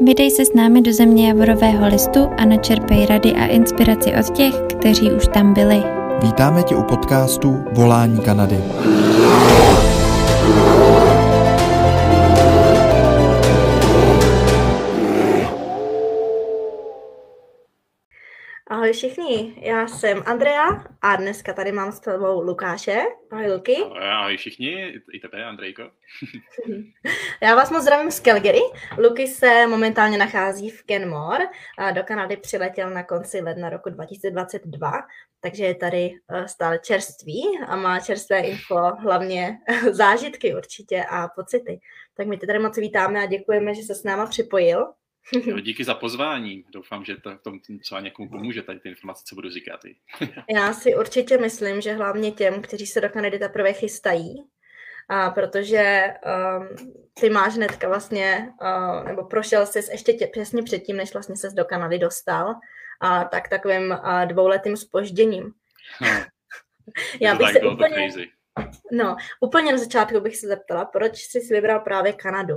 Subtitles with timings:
[0.00, 4.54] Vydej se s námi do země Javorového listu a načerpej rady a inspiraci od těch,
[4.54, 5.82] kteří už tam byli.
[6.22, 8.58] Vítáme tě u podcastu Volání Kanady.
[18.94, 23.02] Všichni, já jsem Andrea a dneska tady mám s tebou Lukáše.
[23.30, 23.76] Ahoj Luky.
[24.00, 25.82] Ahoj, všichni, i tebe Andrejko.
[27.42, 28.60] já vás moc zdravím z Calgary.
[28.98, 31.44] Luky se momentálně nachází v Kenmore.
[31.94, 34.92] Do Kanady přiletěl na konci ledna roku 2022,
[35.40, 39.58] takže je tady eh, stále čerství a má čerstvé info, hlavně
[39.90, 41.80] zážitky určitě a pocity.
[42.16, 44.86] Tak my tě tady moc vítáme a děkujeme, že se s náma připojil.
[45.32, 46.64] Jo, díky za pozvání.
[46.72, 49.80] Doufám, že to, tom třeba někomu pomůže, tady ty informace, co budu říkat.
[50.54, 54.44] Já si určitě myslím, že hlavně těm, kteří se do Kanady teprve chystají,
[55.08, 56.04] a protože
[56.58, 61.36] um, ty máš hnedka vlastně, uh, nebo prošel jsi ještě tě, přesně předtím, než vlastně
[61.36, 62.54] ses do Kanady dostal,
[63.00, 65.52] a tak takovým uh, dvouletým spožděním.
[66.00, 66.08] No.
[67.20, 68.08] Já bych se úplně,
[68.92, 72.54] no, úplně na začátku bych se zeptala, proč jsi si vybral právě Kanadu?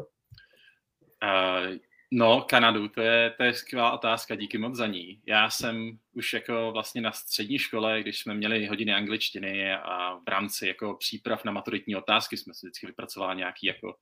[1.24, 1.78] Uh,
[2.12, 5.22] No, Kanadu, to je, to je skvělá otázka, díky moc za ní.
[5.26, 10.28] Já jsem už jako vlastně na střední škole, když jsme měli hodiny angličtiny a v
[10.28, 13.96] rámci jako příprav na maturitní otázky jsme si vždycky vypracovali nějaké jako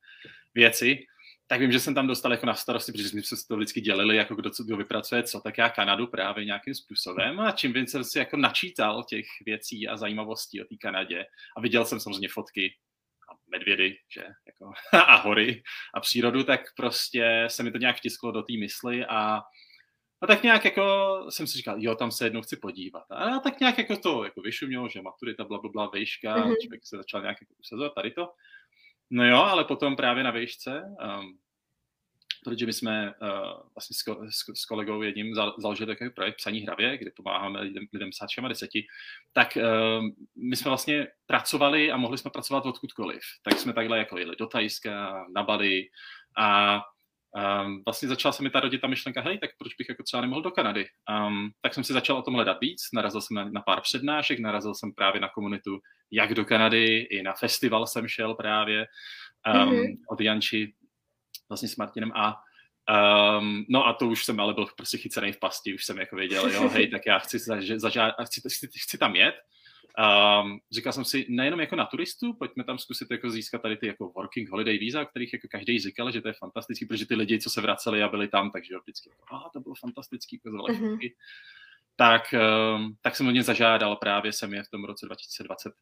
[0.53, 1.05] věci,
[1.47, 4.15] tak vím, že jsem tam dostal jako na starosti, protože jsme se to vždycky dělili,
[4.15, 7.91] jako kdo, co, kdo vypracuje co, tak já Kanadu právě nějakým způsobem a čím víc
[7.91, 11.25] jsem si jako načítal těch věcí a zajímavostí o té Kanadě
[11.57, 12.75] a viděl jsem samozřejmě fotky
[13.47, 14.71] medvědy, že, jako,
[15.07, 15.63] a hory
[15.95, 19.41] a přírodu, tak prostě se mi to nějak vtisklo do té mysli a
[20.21, 23.03] a tak nějak jako jsem si říkal, jo, tam se jednou chci podívat.
[23.11, 26.55] A tak nějak jako to jako vyšumělo, že maturita, bla, bla, bla, vejška, mm-hmm.
[26.61, 28.27] člověk se začal nějak jako usazovat tady to.
[29.09, 31.37] No jo, ale potom právě na vejšce um,
[32.45, 33.29] protože my jsme uh,
[33.75, 38.09] vlastně s, s, s kolegou jedním založili takový projekt Psaní hravě, kde pomáháme lidem, lidem
[38.09, 38.85] psát všema deseti,
[39.33, 40.05] tak uh,
[40.49, 43.21] my jsme vlastně pracovali a mohli jsme pracovat odkudkoliv.
[43.43, 45.87] Tak jsme takhle jako jeli do Tajska, na Bali
[46.37, 46.81] a
[47.65, 50.21] um, vlastně začala se mi ta rodit ta myšlenka, hej, tak proč bych jako třeba
[50.21, 50.85] nemohl do Kanady?
[51.27, 54.39] Um, tak jsem si začal o tom hledat víc, narazil jsem na, na pár přednášek,
[54.39, 55.79] narazil jsem právě na komunitu
[56.11, 58.85] jak do Kanady, i na festival jsem šel právě
[59.47, 59.97] um, mm-hmm.
[60.09, 60.73] od Janči
[61.49, 62.35] vlastně s Martinem a
[63.39, 66.15] Um, no a to už jsem ale byl prostě chycený v pasti, už jsem jako
[66.15, 69.35] věděl, jo, hej, tak já chci, zaža- zaža- chci, chci, chci tam jet.
[70.43, 73.87] Um, říkal jsem si, nejenom jako na turistu, pojďme tam zkusit jako získat tady ty
[73.87, 77.15] jako working holiday víza, o kterých jako každý říkal, že to je fantastický, protože ty
[77.15, 80.69] lidi, co se vraceli a byli tam, takže jo, vždycky, a to bylo fantastický, ukazovala
[80.69, 81.13] mm-hmm.
[81.95, 82.33] tak,
[82.75, 85.73] um, tak jsem hodně zažádal, právě jsem je v tom roce 2020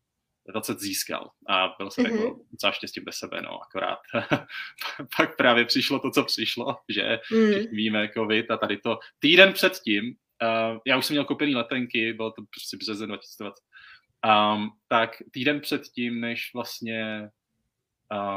[0.49, 2.15] 20 získal a byl jsem mm-hmm.
[2.15, 3.99] jako docela štěstí bez sebe, no, akorát
[5.17, 7.51] pak právě přišlo to, co přišlo, že mm.
[7.71, 12.31] víme covid a tady to týden předtím, uh, já už jsem měl koupený letenky, bylo
[12.31, 13.53] to prostě březen 2020,
[14.55, 17.29] um, tak týden předtím, než vlastně,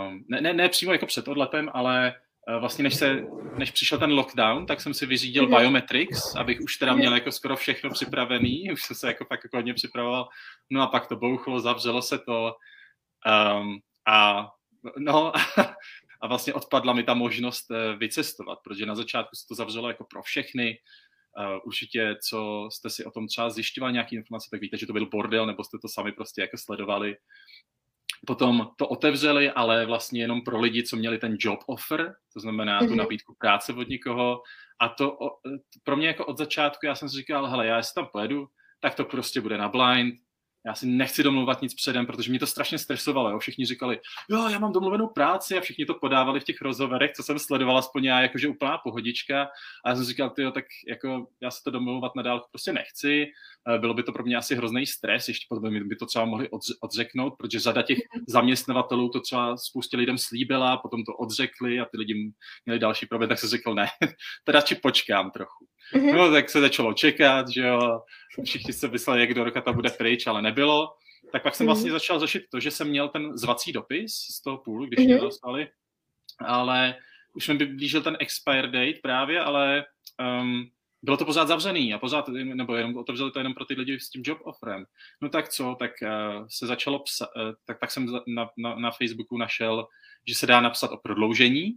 [0.09, 2.15] um, ne, ne, ne přímo jako před odletem, ale
[2.61, 3.25] vlastně než, se,
[3.59, 5.59] než přišel ten lockdown, tak jsem si vyřídil mm-hmm.
[5.59, 9.57] Biometrics, abych už teda měl jako skoro všechno připravený, už jsem se jako fakt jako
[9.57, 10.29] hodně připravoval,
[10.71, 12.55] no a pak to bouchlo, zavřelo se to
[13.57, 14.49] um, a
[14.99, 15.33] no
[16.21, 20.05] a vlastně odpadla mi ta možnost eh, vycestovat, protože na začátku se to zavřelo jako
[20.05, 20.79] pro všechny,
[21.39, 24.93] Uh, určitě, co jste si o tom třeba zjišťovali nějaké informace, tak víte, že to
[24.93, 27.17] byl bordel, nebo jste to sami prostě jako sledovali.
[28.27, 32.79] Potom to otevřeli, ale vlastně jenom pro lidi, co měli ten job offer, to znamená
[32.79, 32.97] tu mhm.
[32.97, 34.43] nabídku práce od někoho.
[34.81, 35.19] A to
[35.83, 38.47] pro mě jako od začátku, já jsem si říkal, hele, já jestli tam pojedu,
[38.81, 40.15] tak to prostě bude na blind,
[40.67, 43.31] já si nechci domluvat nic předem, protože mě to strašně stresovalo.
[43.31, 43.39] Jo.
[43.39, 44.01] Všichni říkali,
[44.31, 47.79] jo, já mám domluvenou práci a všichni to podávali v těch rozhovorech, co jsem sledoval,
[47.79, 49.49] aspoň já, jakože úplná pohodička.
[49.85, 53.27] A já jsem říkal, jo, tak jako já se to domluvat na dálku prostě nechci.
[53.69, 56.49] Eh, bylo by to pro mě asi hrozný stres, ještě potom by to třeba mohli
[56.81, 57.99] odřeknout, protože řada těch
[58.29, 62.33] zaměstnavatelů to třeba spoustě lidem slíbila, potom to odřekli a ty lidi
[62.67, 63.87] měli další problém, tak se řekl, ne,
[64.45, 65.67] to radši počkám trochu.
[65.95, 66.17] Mm-hmm.
[66.17, 68.01] No, tak se začalo čekat, že jo,
[68.45, 70.95] všichni se mysleli, jak do roka to bude pryč, ale nebylo.
[71.33, 71.69] Tak pak jsem mm-hmm.
[71.69, 75.05] vlastně začal řešit to, že jsem měl ten zvací dopis z toho půlu, když mm-hmm.
[75.05, 75.69] mě dostali,
[76.39, 76.95] ale
[77.35, 79.85] už mi blížil ten expire date právě, ale
[80.41, 80.65] um,
[81.03, 84.11] bylo to pořád zavřený a pořád, nebo jenom otevřeli to jenom pro ty lidi s
[84.11, 84.85] tím job offerem.
[85.21, 88.91] No tak co, tak uh, se začalo psat, uh, tak, tak jsem na, na, na
[88.91, 89.87] Facebooku našel,
[90.27, 91.77] že se dá napsat o prodloužení,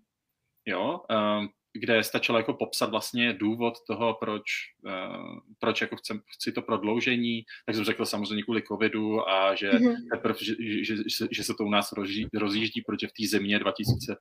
[0.65, 4.43] jo, uh, kde stačilo jako popsat vlastně důvod toho, proč,
[4.85, 9.71] uh, proč jako chcem, chci to prodloužení, tak jsem řekl samozřejmě kvůli covidu a že,
[9.71, 9.95] mm-hmm.
[10.13, 13.59] teprv, že, že, že, že se to u nás rozjí, rozjíždí, protože v té země
[13.59, 14.15] 2000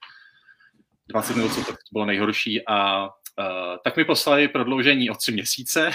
[1.08, 3.08] 20 nebo co, tak to bylo nejhorší a
[3.40, 5.90] Uh, tak mi poslali prodloužení o tři měsíce.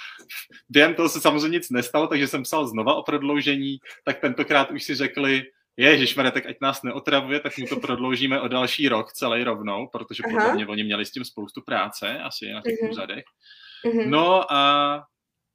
[0.68, 4.84] Během toho se samozřejmě nic nestalo, takže jsem psal znova o prodloužení, tak tentokrát už
[4.84, 5.42] si řekli,
[5.76, 10.22] Ježíš, tak ať nás neotravuje, tak mu to prodloužíme o další rok celý rovnou, protože
[10.26, 10.34] Aha.
[10.34, 12.90] podle mě oni měli s tím spoustu práce, asi na těch uh-huh.
[12.90, 13.24] úřadech.
[13.84, 14.08] Uh-huh.
[14.08, 14.94] No a,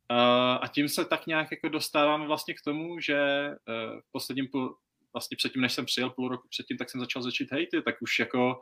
[0.09, 4.47] a, a tím se tak nějak jako dostáváme vlastně k tomu, že uh, v posledním
[4.47, 4.77] půl,
[5.13, 8.19] vlastně předtím, než jsem přijel půl roku předtím, tak jsem začal začít hejty, tak už
[8.19, 8.61] jako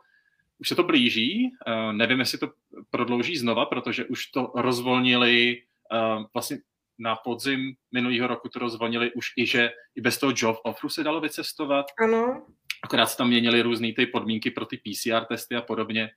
[0.58, 2.52] už se to blíží, uh, nevím, jestli to
[2.90, 5.62] prodlouží znova, protože už to rozvolnili
[5.92, 6.58] uh, vlastně
[6.98, 11.04] na podzim minulého roku to rozvolnili už i, že i bez toho job offeru se
[11.04, 11.86] dalo vycestovat.
[11.98, 12.46] Ano.
[12.84, 16.10] Akorát se tam měnily různé ty podmínky pro ty PCR testy a podobně.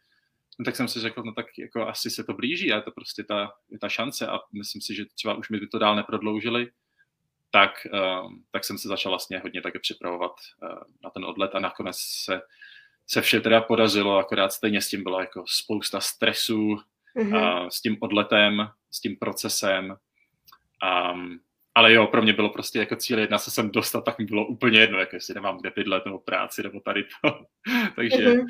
[0.59, 2.91] No, tak jsem si řekl, no tak jako asi se to blíží a je to
[2.91, 5.95] prostě ta, je ta šance a myslím si, že třeba už mi by to dál
[5.95, 6.71] neprodloužili,
[7.51, 10.31] tak, uh, tak jsem se začal vlastně hodně také připravovat
[10.63, 10.69] uh,
[11.03, 12.41] na ten odlet a nakonec se,
[13.07, 16.77] se vše teda podařilo, akorát stejně s tím byla jako spousta stresů,
[17.15, 17.61] mm-hmm.
[17.63, 19.95] uh, s tím odletem, s tím procesem,
[21.13, 21.39] Um,
[21.75, 24.45] ale jo, pro mě bylo prostě jako cíl jedna se sem dostat, tak mi bylo
[24.47, 27.39] úplně jedno, jako jestli nemám kde bydlet nebo práci nebo tady to.
[27.95, 28.45] takže, mm-hmm.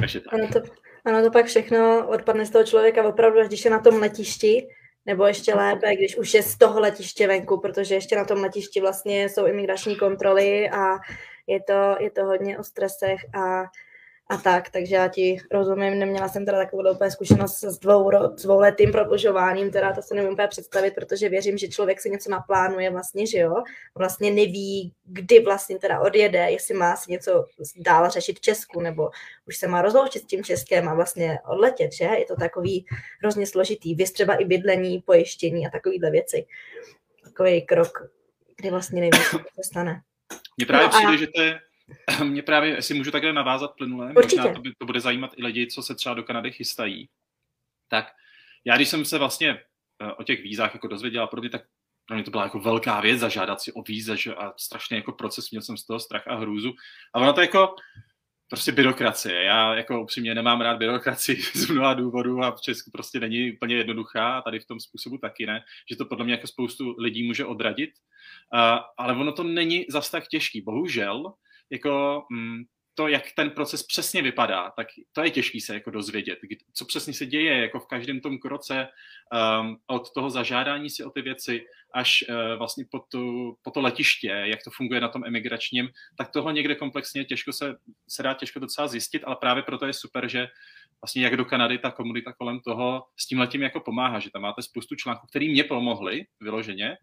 [0.00, 0.34] takže tak.
[0.34, 0.60] Ano to,
[1.04, 4.68] ano, to pak všechno odpadne z toho člověka opravdu, když je na tom letišti,
[5.06, 8.80] nebo ještě lépe, když už je z toho letiště venku, protože ještě na tom letišti
[8.80, 10.98] vlastně jsou imigrační kontroly a
[11.46, 13.64] je to, je to hodně o stresech a
[14.30, 18.42] a tak, takže já ti rozumím, neměla jsem teda takovou úplně zkušenost s, dvou, s
[18.42, 22.90] dvouletým prodlužováním, teda to se nevím úplně představit, protože věřím, že člověk si něco naplánuje
[22.90, 23.54] vlastně, že jo,
[23.94, 27.44] vlastně neví, kdy vlastně teda odjede, jestli má si něco
[27.76, 29.10] dál řešit v Česku, nebo
[29.46, 32.04] už se má rozloučit s tím Českem a vlastně odletět, že?
[32.04, 32.86] Je to takový
[33.22, 36.46] hrozně složitý, věc třeba i bydlení, pojištění a takovýhle věci.
[37.24, 38.10] Takový krok,
[38.56, 40.02] kdy vlastně neví, co se stane.
[40.56, 41.16] Mně právě no přijde, a...
[41.16, 41.60] že to je
[42.24, 44.36] mě právě, jestli můžu takhle navázat plynule, Určitě.
[44.36, 47.08] možná to, by, to bude zajímat i lidi, co se třeba do Kanady chystají,
[47.88, 48.06] tak
[48.64, 49.50] já když jsem se vlastně
[50.02, 51.62] eh, o těch vízách jako dozvěděl pro mě, tak
[52.06, 55.12] pro mě to byla jako velká věc zažádat si o víze že, a strašný jako
[55.12, 56.72] proces, měl jsem z toho strach a hrůzu.
[57.14, 57.74] A ono to jako
[58.48, 59.42] prostě byrokracie.
[59.42, 63.76] Já jako upřímně nemám rád byrokracii z mnoha důvodů a v Česku prostě není úplně
[63.76, 67.22] jednoduchá a tady v tom způsobu taky ne, že to podle mě jako spoustu lidí
[67.22, 67.90] může odradit.
[68.54, 68.60] Uh,
[68.98, 70.60] ale ono to není zas tak těžký.
[70.60, 71.34] Bohužel
[71.70, 72.64] jako mm,
[72.98, 76.38] to, jak ten proces přesně vypadá, tak to je těžké se jako dozvědět.
[76.74, 78.88] Co přesně se děje jako v každém tom kroce
[79.60, 83.80] um, od toho zažádání si o ty věci až uh, vlastně po, tu, po to
[83.80, 87.74] letiště, jak to funguje na tom emigračním, tak tohle někde komplexně těžko se,
[88.08, 90.46] se dá těžko docela zjistit, ale právě proto je super, že
[91.02, 94.42] vlastně jak do Kanady ta komunita kolem toho s tím letím jako pomáhá, že tam
[94.42, 96.96] máte spoustu článků, které mě pomohly vyloženě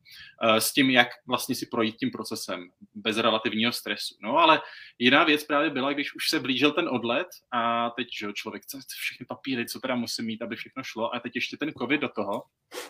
[0.43, 4.15] uh, s tím, jak vlastně si projít tím procesem bez relativního stresu.
[4.21, 4.61] No ale
[4.99, 8.79] jiná věc právě byla, když už se blížil ten odlet a teď, že člověk chce
[8.87, 12.09] všechny papíry, co teda musí mít, aby všechno šlo a teď ještě ten covid do
[12.09, 12.43] toho,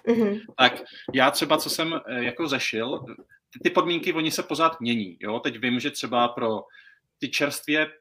[0.08, 0.42] mm-hmm.
[0.58, 3.00] tak já třeba, co jsem eh, jako zešil,
[3.54, 6.64] ty, ty podmínky, oni se pořád mění, jo, teď vím, že třeba pro
[7.20, 7.92] ty čerstvě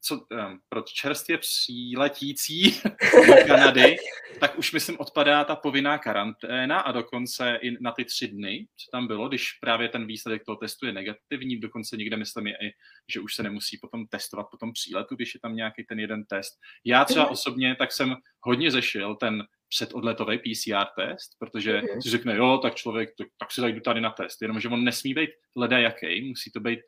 [0.00, 2.62] co, um, pro čerstvě přiletící
[3.26, 3.96] do Kanady,
[4.40, 8.90] tak už myslím odpadá ta povinná karanténa a dokonce i na ty tři dny, co
[8.92, 12.72] tam bylo, když právě ten výsledek toho testu je negativní, dokonce někde myslím je i,
[13.12, 16.24] že už se nemusí potom testovat po tom příletu, když je tam nějaký ten jeden
[16.24, 16.58] test.
[16.84, 17.30] Já třeba mm.
[17.30, 22.02] osobně tak jsem hodně zešil ten předodletový PCR test, protože mm.
[22.02, 25.14] si řekne, jo, tak člověk, tak, tak si zajdu tady na test, jenomže on nesmí
[25.14, 26.80] být leda jaký, musí to být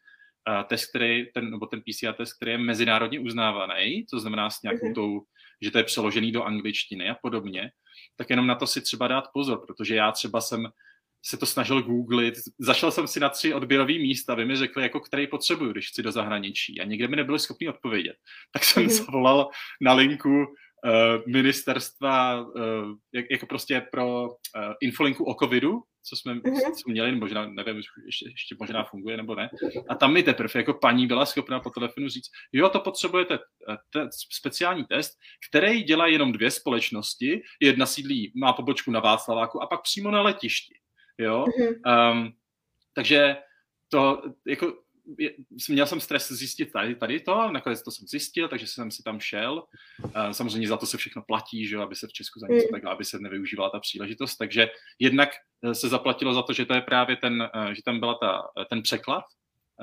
[0.68, 4.86] test, který, ten, nebo ten PCR test, který je mezinárodně uznávaný, to znamená s nějakou
[4.86, 4.94] mm-hmm.
[4.94, 5.20] tou,
[5.62, 7.70] že to je přeložený do angličtiny a podobně,
[8.16, 10.68] tak jenom na to si třeba dát pozor, protože já třeba jsem
[11.24, 15.00] se to snažil googlit, zašel jsem si na tři odběrové místa, aby mi řekli, jako
[15.00, 18.16] který potřebuju, když chci do zahraničí a nikde mi nebyli schopni odpovědět.
[18.52, 19.04] Tak jsem mm-hmm.
[19.04, 19.48] zavolal
[19.80, 20.46] na linku uh,
[21.26, 22.46] ministerstva,
[23.14, 24.32] jak, jako prostě pro uh,
[24.80, 26.40] infolinku o covidu, co jsme,
[26.82, 27.76] co měli, možná, nevím,
[28.06, 29.50] ještě, ještě možná funguje nebo ne.
[29.88, 33.38] A tam mi teprve jako paní byla schopná po telefonu říct, jo, to potřebujete
[33.90, 35.18] te, speciální test,
[35.50, 40.22] který dělá jenom dvě společnosti, jedna sídlí, má pobočku na Václaváku a pak přímo na
[40.22, 40.74] letišti.
[41.18, 41.44] Jo?
[41.86, 42.32] Um,
[42.94, 43.36] takže
[43.88, 44.82] to jako
[45.68, 49.20] měl jsem stres zjistit tady, tady to, nakonec to jsem zjistil, takže jsem si tam
[49.20, 49.62] šel.
[50.32, 52.72] Samozřejmě za to se všechno platí, že aby se v Česku za něco mm.
[52.72, 54.36] tak, aby se nevyužívala ta příležitost.
[54.36, 55.28] Takže jednak
[55.64, 58.42] eh, se zaplatilo za to, že to je právě ten, eh, že tam byla ta,
[58.60, 59.24] eh, ten překlad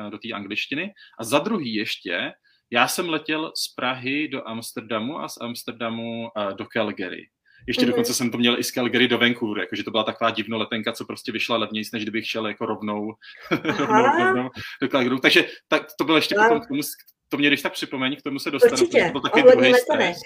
[0.10, 0.94] do té angličtiny.
[1.20, 2.34] A za druhý ještě,
[2.72, 7.30] já jsem letěl z Prahy do Amsterdamu a z Amsterdamu do Calgary.
[7.68, 7.88] Ještě mm-hmm.
[7.88, 11.06] dokonce jsem to měl i z Calgary do Vancouveru, jakože to byla taková divnoletenka, co
[11.06, 13.14] prostě vyšla levnější, než kdybych šel jako rovnou,
[13.52, 14.50] rovnou, rovnou
[14.82, 15.20] do Calgary.
[15.20, 16.82] Takže tak, to bylo ještě potom k tomu,
[17.30, 18.74] to mě když tak připomeň, k tomu se dostanu.
[18.74, 20.18] Určitě, to taky druhý stres.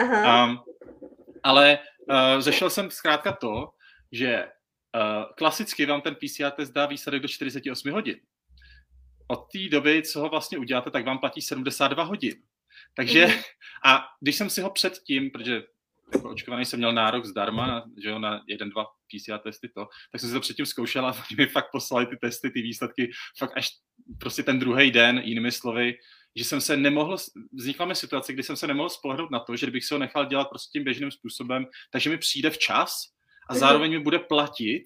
[0.00, 0.46] Aha.
[0.46, 0.58] Um,
[1.42, 1.78] ale
[2.10, 3.68] uh, řešil jsem zkrátka to,
[4.12, 8.16] že uh, klasicky vám ten PCR test dá výsledek do 48 hodin.
[9.28, 12.34] Od té doby, co ho vlastně uděláte, tak vám platí 72 hodin.
[12.94, 13.32] Takže, mm.
[13.84, 15.62] a když jsem si ho předtím, protože
[16.14, 19.86] jako očkovaný jsem měl nárok zdarma na, že jo, na jeden, dva PCR testy to,
[20.12, 23.10] tak jsem si to předtím zkoušel a oni mi fakt poslali ty testy, ty výsledky
[23.38, 23.70] fakt až
[24.20, 25.94] prostě ten druhý den, jinými slovy,
[26.36, 27.16] že jsem se nemohl,
[27.52, 30.26] vznikla mi situace, kdy jsem se nemohl spolehnout na to, že bych se ho nechal
[30.26, 32.92] dělat prostě tím běžným způsobem, takže mi přijde včas
[33.50, 33.60] a mhm.
[33.60, 34.84] zároveň mi bude platit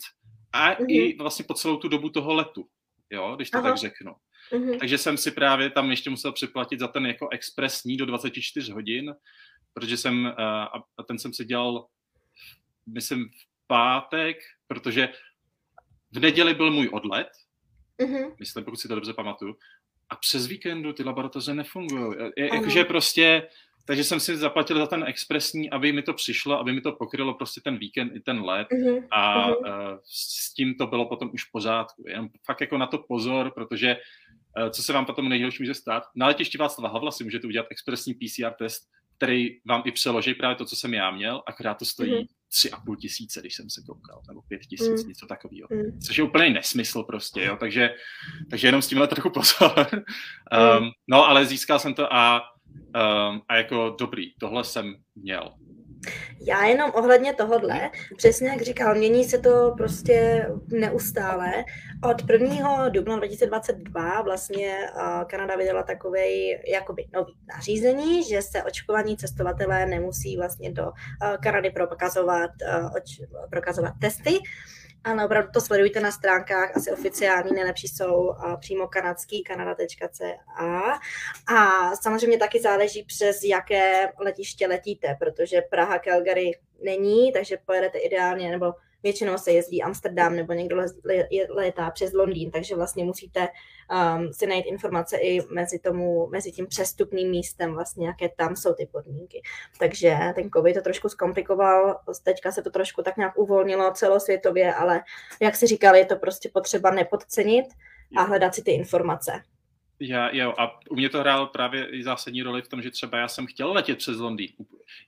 [0.52, 0.86] a mm-hmm.
[0.88, 2.66] i vlastně po celou tu dobu toho letu,
[3.10, 3.68] jo, když to Aha.
[3.68, 4.12] tak řeknu.
[4.52, 4.78] Mm-hmm.
[4.78, 9.14] Takže jsem si právě tam ještě musel připlatit za ten jako expresní do 24 hodin,
[9.74, 10.44] protože jsem, uh,
[10.98, 11.86] a ten jsem si dělal,
[12.86, 14.36] myslím, v pátek,
[14.66, 15.08] protože
[16.12, 17.28] v neděli byl můj odlet,
[17.98, 18.34] mm-hmm.
[18.38, 19.56] myslím, pokud si to dobře pamatuju,
[20.10, 22.16] a přes víkendu ty laboratoře nefungují.
[22.36, 23.48] Jakože prostě,
[23.84, 27.34] takže jsem si zaplatil za ten expresní, aby mi to přišlo, aby mi to pokrylo
[27.34, 29.06] prostě ten víkend i ten let mm-hmm.
[29.10, 29.64] a uh,
[30.04, 32.04] s tím to bylo potom už v pořádku.
[32.08, 33.96] Jenom fakt jako na to pozor, protože
[34.62, 36.02] uh, co se vám potom nejhorší může stát?
[36.14, 38.90] Na letišti Václava Havla si můžete udělat expresní PCR test,
[39.22, 42.70] který vám i přeloží právě to, co jsem já měl, akorát to stojí mm-hmm tři
[42.70, 45.08] a půl tisíce, když jsem se koukal, nebo pět tisíc, mm.
[45.08, 45.68] něco takového.
[45.70, 46.00] Mm.
[46.00, 47.94] Což je úplně nesmysl prostě, jo, takže,
[48.50, 49.72] takže jenom s tímhle trochu pozor.
[50.78, 52.42] um, no, ale získal jsem to a,
[52.76, 55.52] um, a jako dobrý, tohle jsem měl.
[56.40, 61.52] Já jenom ohledně tohodle, přesně jak říkal, mění se to prostě neustále.
[62.10, 62.88] Od 1.
[62.88, 64.76] dubna 2022 vlastně
[65.26, 70.92] Kanada vydala takový jakoby nový nařízení, že se očkovaní cestovatelé nemusí vlastně do
[71.42, 72.50] Kanady prokazovat,
[73.50, 74.38] prokazovat testy,
[75.04, 81.00] ano, opravdu to sledujte na stránkách, asi oficiální, nejlepší jsou přímo kanadský, kanada.ca.
[81.54, 86.50] A samozřejmě taky záleží přes jaké letiště letíte, protože Praha, Calgary
[86.84, 90.76] není, takže pojedete ideálně, nebo většinou se jezdí Amsterdam nebo někdo
[91.48, 93.48] letá přes Londýn, takže vlastně musíte
[94.18, 98.74] um, si najít informace i mezi, tomu, mezi tím přestupným místem, vlastně jaké tam jsou
[98.74, 99.42] ty podmínky.
[99.78, 105.02] Takže ten COVID to trošku zkomplikoval, teďka se to trošku tak nějak uvolnilo celosvětově, ale
[105.40, 107.66] jak si říkali, je to prostě potřeba nepodcenit
[108.16, 109.32] a hledat si ty informace.
[110.04, 113.18] Já, jo, a u mě to hrál právě i zásadní roli v tom, že třeba
[113.18, 114.52] já jsem chtěl letět přes Londýn.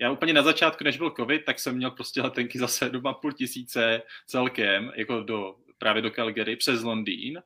[0.01, 4.03] Já úplně na začátku, než byl covid, tak jsem měl prostě letenky za 7,5 tisíce
[4.27, 7.43] celkem, jako do, právě do Calgary přes Londýn.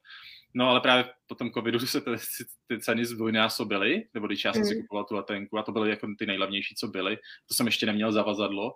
[0.54, 2.10] No ale právě po tom covidu se ty,
[2.66, 4.68] ty ceny zdvojnásobily, nebo když já jsem mm.
[4.68, 7.86] si kupoval tu letenku a to byly jako ty nejlevnější, co byly, to jsem ještě
[7.86, 8.74] neměl zavazadlo.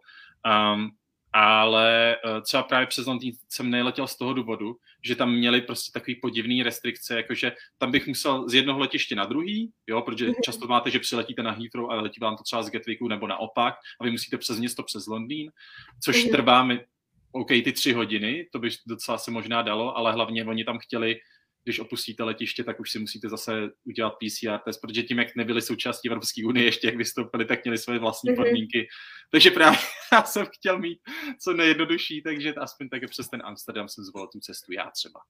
[0.74, 0.90] Um,
[1.32, 5.92] ale eh, třeba právě přes Londýn jsem neletěl z toho důvodu, že tam měli prostě
[5.92, 10.34] takový podivný restrikce, jakože tam bych musel z jednoho letiště na druhý, jo, protože mhm.
[10.44, 13.74] často máte, že přiletíte na Heathrow a letí vám to třeba z Gatwicku nebo naopak
[14.00, 15.50] a vy musíte přes město přes Londýn,
[16.04, 16.32] což mhm.
[16.32, 16.80] trvá mi,
[17.32, 21.16] OK, ty tři hodiny, to by docela se možná dalo, ale hlavně oni tam chtěli
[21.64, 25.62] když opustíte letiště, tak už si musíte zase udělat PCR test, protože tím, jak nebyli
[25.62, 28.36] součástí Evropské unie, ještě jak vystoupili, tak měli své vlastní mm-hmm.
[28.36, 28.86] podmínky.
[29.30, 29.78] Takže právě
[30.12, 30.98] já jsem chtěl mít
[31.42, 35.20] co nejjednodušší, takže aspoň tak přes ten Amsterdam jsem zvolil tu cestu já třeba.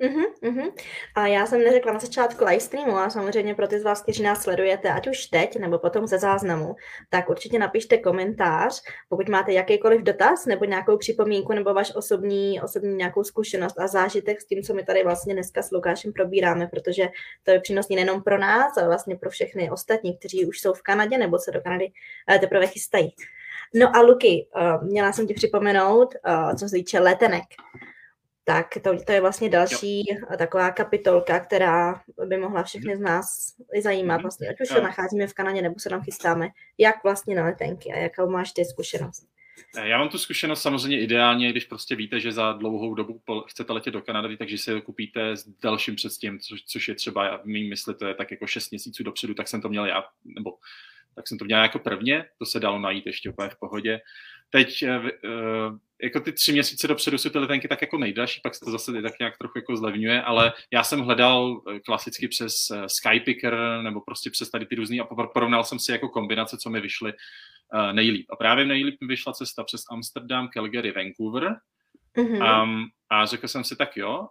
[0.00, 0.72] Uh-huh, uh-huh.
[1.14, 4.22] A já jsem neřekla na začátku live streamu a samozřejmě pro ty z vás, kteří
[4.22, 6.76] nás sledujete, ať už teď nebo potom ze záznamu,
[7.10, 12.94] tak určitě napište komentář, pokud máte jakýkoliv dotaz nebo nějakou připomínku nebo vaš osobní, osobní
[12.94, 17.08] nějakou zkušenost a zážitek s tím, co my tady vlastně dneska s Lukášem probíráme, protože
[17.42, 20.82] to je přínosný nejenom pro nás, ale vlastně pro všechny ostatní, kteří už jsou v
[20.82, 21.92] Kanadě nebo se do Kanady
[22.30, 23.14] eh, teprve chystají.
[23.74, 27.44] No a Luky, eh, měla jsem ti připomenout, eh, co se týče letenek
[28.48, 30.36] tak to, to je vlastně další jo.
[30.38, 34.22] taková kapitolka, která by mohla všechny z nás zajímat, mhm.
[34.22, 36.48] vlastně, ať už se nacházíme v Kanadě nebo se tam chystáme,
[36.78, 39.26] jak vlastně na letenky a jakou máš ty zkušenost.
[39.84, 43.94] Já mám tu zkušenost samozřejmě ideálně, když prostě víte, že za dlouhou dobu chcete letět
[43.94, 47.68] do Kanady, takže si ho kupíte s dalším předstím, což, což je třeba, v mým
[47.68, 50.50] mysli, to je tak jako 6 měsíců dopředu, tak jsem to měl já, nebo
[51.14, 54.00] tak jsem to měl jako prvně, to se dalo najít ještě úplně v pohodě.
[54.50, 55.30] Teď eh, eh,
[56.02, 59.02] jako ty tři měsíce dopředu jsou ty letenky tak jako nejdražší, pak se to zase
[59.02, 62.54] tak nějak trochu jako zlevňuje, ale já jsem hledal eh, klasicky přes
[62.86, 66.80] Skypicker nebo prostě přes tady ty různý a porovnal jsem si jako kombinace, co mi
[66.80, 67.12] vyšly
[67.92, 68.26] nejlíp.
[68.30, 71.56] A právě nejlíp mi vyšla cesta přes Amsterdam, Calgary, Vancouver.
[72.16, 72.62] Mm-hmm.
[72.62, 74.28] Um, a řekl jsem si tak jo,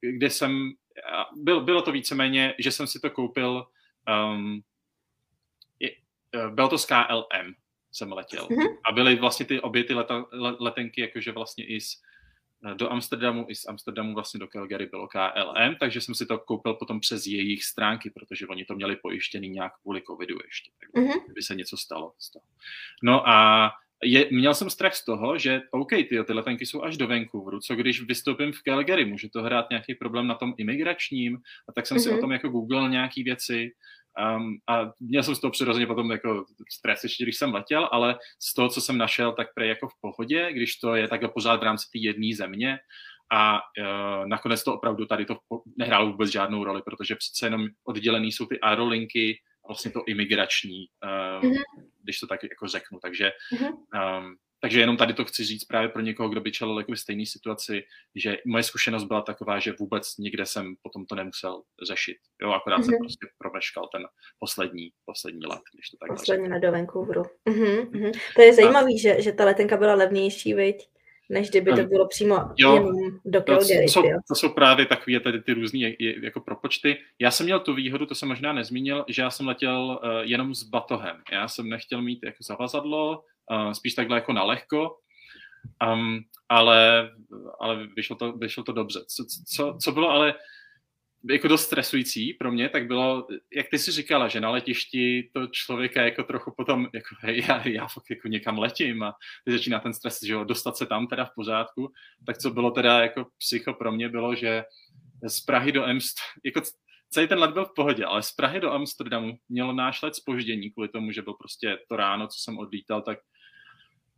[0.00, 0.70] kde jsem,
[1.36, 3.66] byl, bylo to víceméně, že jsem si to koupil
[4.08, 4.62] um,
[6.34, 7.54] Eh, bylo to z KLM,
[7.94, 8.46] jsem letěl.
[8.46, 8.78] Mm-hmm.
[8.84, 10.26] A byly vlastně ty obě ty leta,
[10.60, 11.88] letenky, jakože vlastně i s,
[12.74, 16.74] do Amsterdamu i z Amsterdamu vlastně do Calgary bylo KLM, takže jsem si to koupil
[16.74, 21.34] potom přes jejich stránky, protože oni to měli pojištěný nějak kvůli covidu ještě, tak mm-hmm.
[21.34, 22.12] by se něco stalo.
[23.02, 23.70] No a
[24.02, 27.60] je, měl jsem strach z toho, že OK, ty, ty letenky jsou až do Vancouveru,
[27.60, 31.86] co když vystoupím v Calgary, může to hrát nějaký problém na tom imigračním, a tak
[31.86, 32.02] jsem mm-hmm.
[32.02, 32.20] si o mhm.
[32.20, 33.72] tom jako googlil nějaký věci,
[34.36, 38.18] Um, a měl jsem z toho přirozeně potom jako stres ještě, když jsem letěl, ale
[38.42, 41.60] z toho, co jsem našel, tak prej jako v pohodě, když to je takhle pořád
[41.60, 42.78] v rámci té jedné země.
[43.32, 45.38] A uh, nakonec to opravdu tady to
[45.78, 51.42] nehrálo vůbec žádnou roli, protože přece jenom oddělený jsou ty aerolinky, vlastně to imigrační, uh,
[51.42, 51.62] mm-hmm.
[52.02, 52.98] když to tak jako řeknu.
[53.02, 56.96] Takže um, takže jenom tady to chci říct právě pro někoho, kdo by čelil jako
[56.96, 57.82] stejné situaci,
[58.14, 62.16] že moje zkušenost byla taková, že vůbec nikde jsem potom to nemusel řešit.
[62.42, 62.84] Jo, akorát mm-hmm.
[62.84, 62.98] jsem mhm.
[62.98, 64.02] prostě promeškal ten
[64.38, 67.22] poslední, poslední let, když to tak Poslední let do Vancouveru.
[67.48, 68.12] Mm-hmm.
[68.36, 68.98] To je zajímavé, A...
[69.00, 70.88] že, že ta letenka byla levnější, viď?
[71.28, 72.92] než kdyby to bylo přímo jo, jenom
[73.24, 73.86] do Calgary.
[73.86, 75.92] To, jsou, to jsou právě takové tady ty různé
[76.22, 76.96] jako propočty.
[77.18, 80.54] Já jsem měl tu výhodu, to jsem možná nezmínil, že já jsem letěl uh, jenom
[80.54, 81.16] s batohem.
[81.32, 84.96] Já jsem nechtěl mít jako zavazadlo, uh, spíš takhle jako na lehko,
[85.92, 87.10] um, ale,
[87.60, 89.00] ale vyšlo, to, vyšlo to dobře.
[89.08, 90.34] Co, co, co bylo ale
[91.30, 95.46] jako dost stresující pro mě, tak bylo, jak ty si říkala, že na letišti to
[95.46, 99.80] člověka jako trochu potom, jako hej, já, já fakt jako někam letím a teď začíná
[99.80, 101.92] ten stres, že jo, dostat se tam teda v pořádku,
[102.26, 104.64] tak co bylo teda jako psycho pro mě bylo, že
[105.28, 106.60] z Prahy do Amst, jako
[107.10, 110.70] celý ten let byl v pohodě, ale z Prahy do Amsterdamu mělo náš let spoždění
[110.70, 113.18] kvůli tomu, že byl prostě to ráno, co jsem odlítal, tak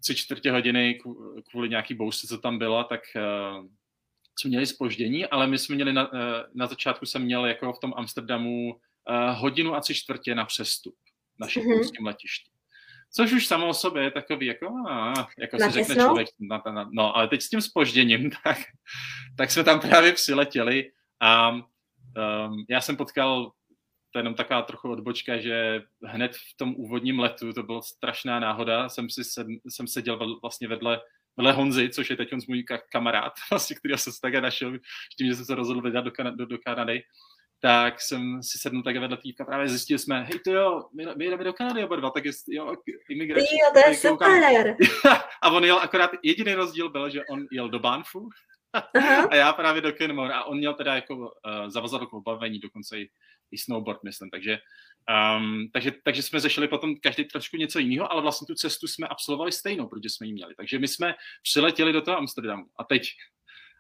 [0.01, 0.99] tři čtvrtě hodiny
[1.51, 3.67] kvůli nějaký bouřce, co tam byla, tak uh,
[4.39, 7.81] jsme měli spoždění, ale my jsme měli na, eh, na začátku jsem měl jako v
[7.81, 10.95] tom Amsterdamu uh, hodinu a tři čtvrtě na přestup
[11.41, 12.05] našich mm-hmm.
[12.05, 12.51] letišti.
[13.13, 16.91] Což už samo o sobě je takový, jako, a, jako si řekne člověk, na, na,
[16.93, 18.59] no, ale teď s tím spožděním, tak,
[19.37, 21.65] tak jsme tam právě přiletěli a um,
[22.69, 23.53] já jsem potkal,
[24.17, 28.41] to je jenom taková trochu odbočka, že hned v tom úvodním letu, to byla strašná
[28.41, 31.01] náhoda, jsem, si sed, jsem seděl vlastně vedle
[31.37, 34.79] vedle Honzy, což je teď on můj kamarád, vlastně, který jsem se také našel,
[35.19, 37.03] tím, že jsem se rozhodl vydat do, do, do Kanady,
[37.61, 41.25] tak jsem si sednul také vedle týpka, právě zjistili jsme, hej to jo, my, my
[41.25, 42.77] jdeme do Kanady oba dva, tak je, jo,
[43.09, 43.59] imigrační.
[43.59, 44.77] Jo, to je super.
[45.43, 48.29] a on jel akorát, jediný rozdíl byl, že on jel do Banfu,
[49.31, 51.29] a já právě do Kenmore a on měl teda jako uh,
[51.69, 53.11] zavazadlo k obavení, dokonce i,
[53.51, 54.59] i snowboard, myslím, takže
[55.39, 59.09] Um, takže, takže jsme zašli potom každý trošku něco jiného, ale vlastně tu cestu jsme
[59.09, 60.55] absolvovali stejnou, protože jsme ji měli.
[60.55, 62.65] Takže my jsme přiletěli do toho Amsterdamu.
[62.79, 63.09] A teď,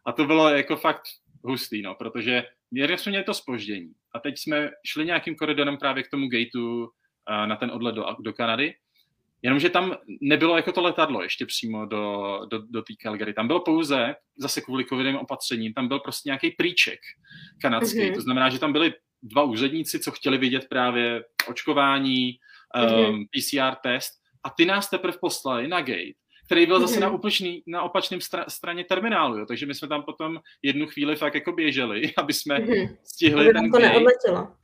[0.06, 1.02] a to bylo jako fakt
[1.44, 6.02] hustý, no, protože měli jsme měli to spoždění a teď jsme šli nějakým koridorem právě
[6.02, 6.88] k tomu gateu uh,
[7.46, 8.74] na ten odlet do, do Kanady,
[9.46, 13.34] jenomže tam nebylo jako to letadlo ještě přímo do, do, do té Calgary.
[13.34, 16.98] Tam bylo pouze, zase kvůli covidovým opatřením, tam byl prostě nějaký príček
[17.62, 17.98] kanadský.
[17.98, 18.14] Mm-hmm.
[18.14, 22.32] To znamená, že tam byly dva úředníci, co chtěli vidět právě očkování,
[22.76, 23.08] mm-hmm.
[23.08, 24.12] um, PCR test
[24.44, 28.44] a ty nás teprve poslali na gate, který byl zase na, opačný, na opačném stra,
[28.48, 29.46] straně terminálu, jo.
[29.46, 32.96] takže my jsme tam potom jednu chvíli fakt jako běželi, aby jsme mm-hmm.
[33.04, 33.78] stihli aby ten to.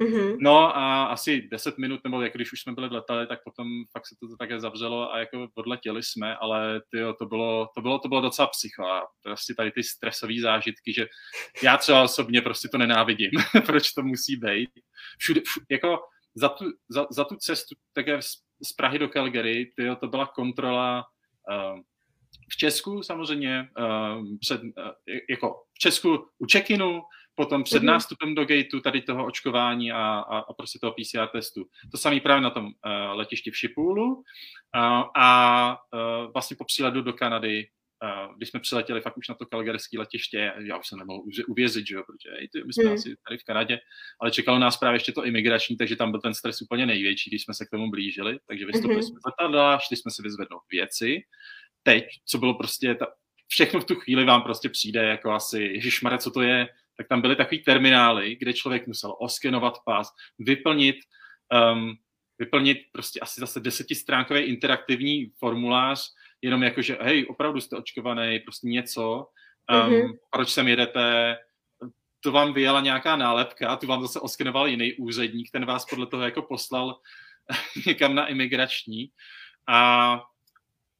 [0.04, 0.36] Mm-hmm.
[0.40, 3.66] No a asi 10 minut, nebo jak když už jsme byli v letadle, tak potom
[3.92, 7.98] fakt se to také zavřelo a jako odletěli jsme, ale tyjo, to, bylo, to, bylo,
[7.98, 11.06] to bylo docela psycho a prostě tady ty stresové zážitky, že
[11.62, 13.30] já třeba osobně prostě to nenávidím,
[13.66, 14.70] proč to musí být.
[15.18, 15.98] Všude, všude jako
[16.34, 18.30] za tu, za, za tu cestu také z,
[18.62, 21.04] z Prahy do Calgary, tyjo, to byla kontrola
[22.52, 27.02] v Česku samozřejmě, eh, před, eh, jako v Česku u check-inu,
[27.34, 27.86] potom před mm-hmm.
[27.86, 31.64] nástupem do gateu tady toho očkování a, a, a prostě toho PCR testu.
[31.90, 32.70] To samé právě na tom uh,
[33.12, 34.22] letišti v Šipůlu uh,
[35.16, 37.66] a uh, vlastně po příledu do Kanady,
[38.36, 41.94] když jsme přiletěli fakt už na to kalgarské letiště, já už jsem nemohl uvěřit, že
[41.94, 42.92] jo, protože hej, my jsme mm.
[42.92, 43.78] asi tady v Kanadě,
[44.20, 47.42] ale čekalo nás právě ještě to imigrační, takže tam byl ten stres úplně největší, když
[47.42, 49.08] jsme se k tomu blížili, takže vystoupili mm-hmm.
[49.08, 51.20] jsme z letadla, šli jsme si vyzvednout věci,
[51.82, 53.06] teď, co bylo prostě, ta,
[53.48, 57.20] všechno v tu chvíli vám prostě přijde jako asi, ježišmarja, co to je, tak tam
[57.20, 60.96] byly takový terminály, kde člověk musel oskenovat pas, vyplnit,
[61.72, 61.94] um,
[62.38, 66.08] vyplnit prostě asi zase desetistránkový interaktivní formulář,
[66.42, 69.26] jenom jako, že hej, opravdu jste očkovaný, prostě něco,
[69.72, 70.18] um, mm-hmm.
[70.30, 71.36] proč sem jedete,
[72.20, 76.22] to vám vyjela nějaká nálepka, tu vám zase oskenoval jiný úředník, ten vás podle toho
[76.22, 77.00] jako poslal
[77.86, 79.10] někam na imigrační.
[79.68, 80.22] A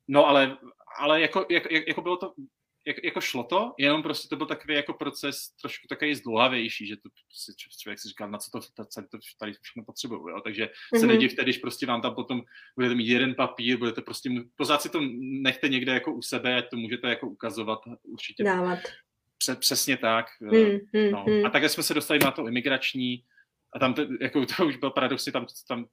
[0.09, 0.57] No ale,
[0.99, 2.33] ale jako, jak, jako bylo to,
[2.87, 6.97] jako, jako šlo to, jenom prostě to byl takový jako proces trošku takový zdlouhavější, že
[6.97, 10.41] to si člověk si říkal, na co to, to, to tady všechno potřebuju, jo?
[10.41, 11.01] takže mm-hmm.
[11.01, 11.15] se mhm.
[11.15, 12.43] nedivte, když prostě vám tam potom
[12.77, 16.71] budete mít jeden papír, budete prostě, pořád si to nechte někde jako u sebe, ať
[16.71, 18.45] to můžete jako ukazovat určitě.
[18.45, 18.79] Dávat.
[19.59, 20.27] Přesně tak.
[20.41, 20.51] Mm,
[21.03, 21.25] mm, no.
[21.29, 21.47] mm.
[21.47, 23.25] A takhle jsme se dostali na to imigrační,
[23.75, 25.87] a tam to, jako to už byl paradoxně, tam, tam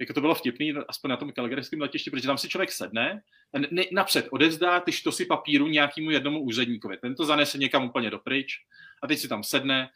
[0.00, 3.22] jako to bylo vtipný, aspoň na tom kalgaryském letišti, protože tam si člověk sedne,
[3.70, 6.96] ne, napřed odevzdá ty štosy papíru nějakému jednomu úředníkovi.
[6.96, 8.58] Ten to zanese někam úplně dopryč
[9.02, 9.90] a teď si tam sedne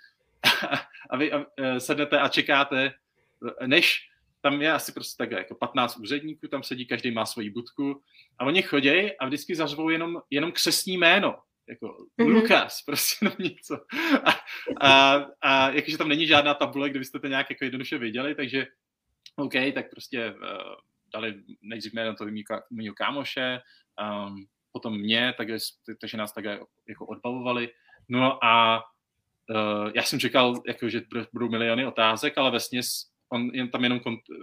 [1.11, 2.93] a vy a, e, sednete a čekáte,
[3.67, 4.11] než
[4.41, 8.03] tam je asi prostě tak jako 15 úředníků, tam sedí, každý má svoji budku
[8.39, 12.35] a oni chodí a vždycky zařvou jenom, jenom křesní jméno jako mm-hmm.
[12.35, 13.81] Lukas, prostě no něco.
[14.25, 14.41] A,
[14.81, 18.67] a, a jakože tam není žádná tabule, kde byste to nějak jako jednoduše viděli, takže
[19.37, 20.75] OK, tak prostě uh,
[21.15, 22.31] dali nejdřív jméno toho
[22.71, 23.61] mýho kámoše,
[24.27, 25.57] um, potom mě, takže,
[26.01, 26.45] takže nás tak
[26.89, 27.69] jako odbavovali.
[28.09, 28.83] No a
[29.51, 32.81] uh, já jsem čekal, jako, že budou miliony otázek, ale vesně
[33.33, 34.01] on jen tam jenom,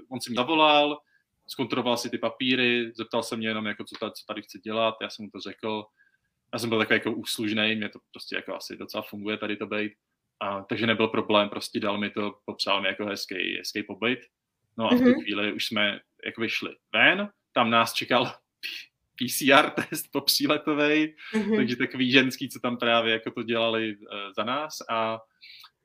[0.10, 1.00] on si mi zavolal,
[1.48, 4.96] zkontroloval si ty papíry, zeptal se mě jenom, jako, co, tady, co tady chci dělat,
[5.02, 5.86] já jsem mu to řekl,
[6.54, 9.68] já jsem byl takový jako úslužný, mě to prostě jako asi docela funguje tady to
[9.68, 9.94] být.
[10.40, 14.20] A, takže nebyl problém, prostě dal mi to, popsal mi jako hezký, hezký pobyt.
[14.78, 15.24] No a v tu mm-hmm.
[15.24, 18.26] chvíli už jsme jako vyšli ven, tam nás čekal
[19.18, 21.56] PCR test po příletovej, mm-hmm.
[21.56, 24.04] takže takový ženský, co tam právě jako to dělali uh,
[24.38, 25.20] za nás a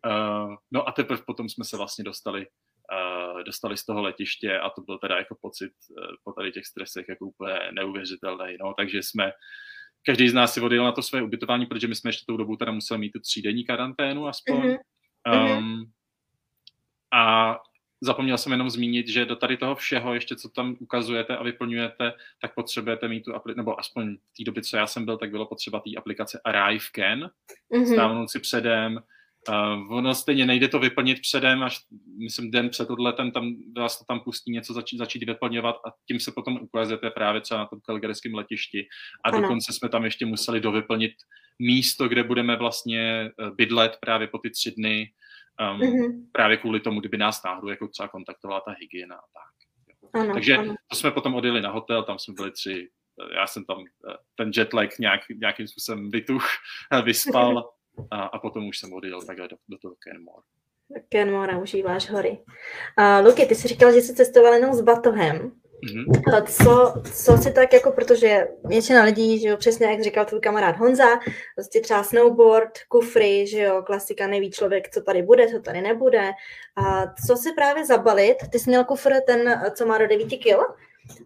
[0.07, 2.47] uh, no a teprve potom jsme se vlastně dostali
[2.93, 6.67] uh, dostali z toho letiště a to byl teda jako pocit uh, po tady těch
[6.67, 9.33] stresech jako úplně neuvěřitelný, no, takže jsme
[10.07, 12.57] každý z nás si odjel na to své ubytování, protože my jsme ještě tou dobu
[12.57, 14.61] teda museli mít tu třídenní karanténu aspoň.
[14.61, 15.59] Mm-hmm.
[15.59, 15.93] Um,
[17.13, 17.57] a
[18.03, 22.13] zapomněl jsem jenom zmínit, že do tady toho všeho, ještě co tam ukazujete a vyplňujete,
[22.41, 25.31] tak potřebujete mít tu aplikaci, nebo aspoň v té době, co já jsem byl, tak
[25.31, 27.31] bylo potřeba té aplikace Arrive Can,
[27.73, 27.93] mm-hmm.
[27.93, 29.01] stáhnout si předem,
[29.49, 31.81] Uh, ono stejně nejde to vyplnit předem, až
[32.19, 36.21] myslím den před odletem tam vás to tam pustí něco začít, začít vyplňovat a tím
[36.21, 38.87] se potom ukazujete právě třeba na tom kalgaryském letišti.
[39.25, 39.41] A ano.
[39.41, 41.13] dokonce jsme tam ještě museli dovyplnit
[41.59, 45.11] místo, kde budeme vlastně eh, bydlet právě po ty tři dny,
[45.61, 46.27] um, mm-hmm.
[46.33, 49.53] právě kvůli tomu, kdyby nás náhodou jako třeba kontaktovala ta hygiena a tak.
[50.23, 50.75] Ano, Takže ano.
[50.89, 52.91] to jsme potom odjeli na hotel, tam jsme byli tři,
[53.23, 53.85] eh, já jsem tam
[54.35, 56.47] ten jetlag nějak, nějakým způsobem vytuch,
[57.05, 57.71] vyspal
[58.11, 60.43] a, a potom už jsem odjel takhle do, do toho Kenmore.
[61.09, 62.39] Kenmore, užíváš hory.
[62.99, 65.53] Uh, Luky, ty jsi říkal, že jsi cestoval jenom s batohem.
[65.83, 66.47] Mm-hmm.
[66.47, 70.77] Co, co si tak jako, protože většina lidí, že jo, přesně jak říkal tvůj kamarád
[70.77, 71.07] Honza,
[71.55, 76.31] prostě třeba snowboard, kufry, že jo, klasika, neví člověk, co tady bude, co tady nebude.
[76.77, 78.37] A co si právě zabalit?
[78.53, 80.47] Ty jsi měl kufr ten, co má do 9 kg,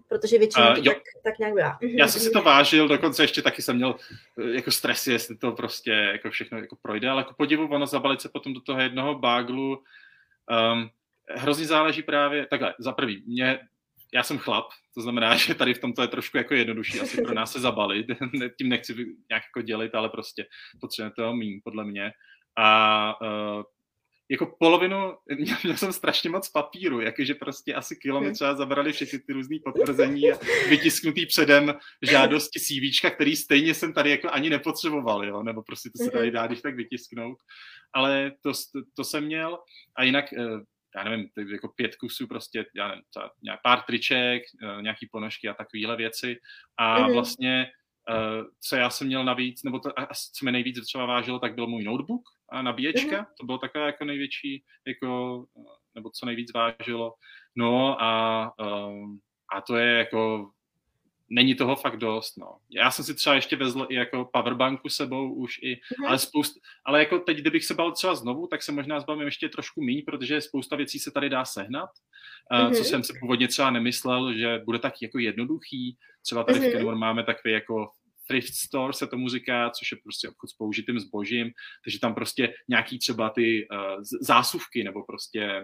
[0.08, 1.78] protože většinou uh, to tak, tak nějak byla.
[1.82, 3.96] Já jsem si to vážil, dokonce ještě taky jsem měl
[4.38, 8.20] eh, jako stres, jestli to prostě jako všechno jako projde, ale jako podivu ono zabalit
[8.20, 9.78] se potom do toho jednoho báglu,
[10.72, 10.90] um,
[11.28, 13.58] hrozně záleží právě, takhle, za prvý, mě,
[14.16, 17.34] já jsem chlap, to znamená, že tady v tomto je trošku jako jednodušší asi pro
[17.34, 18.06] nás se zabalit,
[18.58, 18.94] tím nechci
[19.30, 20.46] nějak jako dělit, ale prostě
[20.80, 22.10] potřebujeme toho méně, podle mě.
[22.58, 23.62] A uh,
[24.28, 29.18] jako polovinu, měl, měl jsem strašně moc papíru, jakože prostě asi kilometr třeba zabrali všechny
[29.18, 35.24] ty různé potvrzení a vytisknutý předem žádosti CVčka, který stejně jsem tady jako ani nepotřeboval,
[35.24, 37.38] jo, nebo prostě to se tady dá když tak vytisknout,
[37.92, 39.58] ale to, to, to jsem měl
[39.96, 40.60] a jinak eh,
[40.96, 43.04] já nevím, jako pět kusů prostě, já nevím,
[43.42, 46.36] nějak pár triček, eh, nějaký ponožky a takovéhle věci
[46.78, 47.70] a vlastně
[48.10, 49.90] Uh, co já jsem měl navíc, nebo to,
[50.34, 53.22] co mi nejvíc třeba vážilo, tak byl můj notebook a nabíječka.
[53.22, 53.26] Mm-hmm.
[53.40, 55.44] To bylo takové jako největší, jako,
[55.94, 57.14] nebo co nejvíc vážilo.
[57.56, 58.44] No a,
[59.54, 60.50] a to je jako,
[61.28, 62.56] není toho fakt dost, no.
[62.70, 66.06] Já jsem si třeba ještě vezl i jako powerbanku sebou už i, mm-hmm.
[66.08, 69.48] ale spoust, ale jako teď, kdybych se bal třeba znovu, tak se možná zbavím ještě
[69.48, 71.90] trošku míň, protože spousta věcí se tady dá sehnat,
[72.52, 72.74] mm-hmm.
[72.74, 75.96] co jsem si původně třeba nemyslel, že bude tak jako jednoduchý.
[76.22, 76.62] Třeba tady mm-hmm.
[76.62, 76.72] v mhm.
[76.72, 77.90] Kenmore máme takový jako
[78.28, 81.50] thrift store se tomu říká, což je prostě obchod s použitým zbožím,
[81.84, 85.62] takže tam prostě nějaký třeba ty uh, zásuvky nebo prostě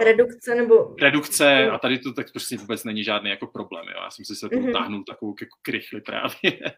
[0.00, 0.94] redukce nebo...
[1.00, 4.02] Redukce a tady to tak prostě vůbec není žádný jako problém, jo.
[4.04, 4.72] Já jsem si se to mm-hmm.
[4.72, 6.72] táhnul takovou jako krychli právě.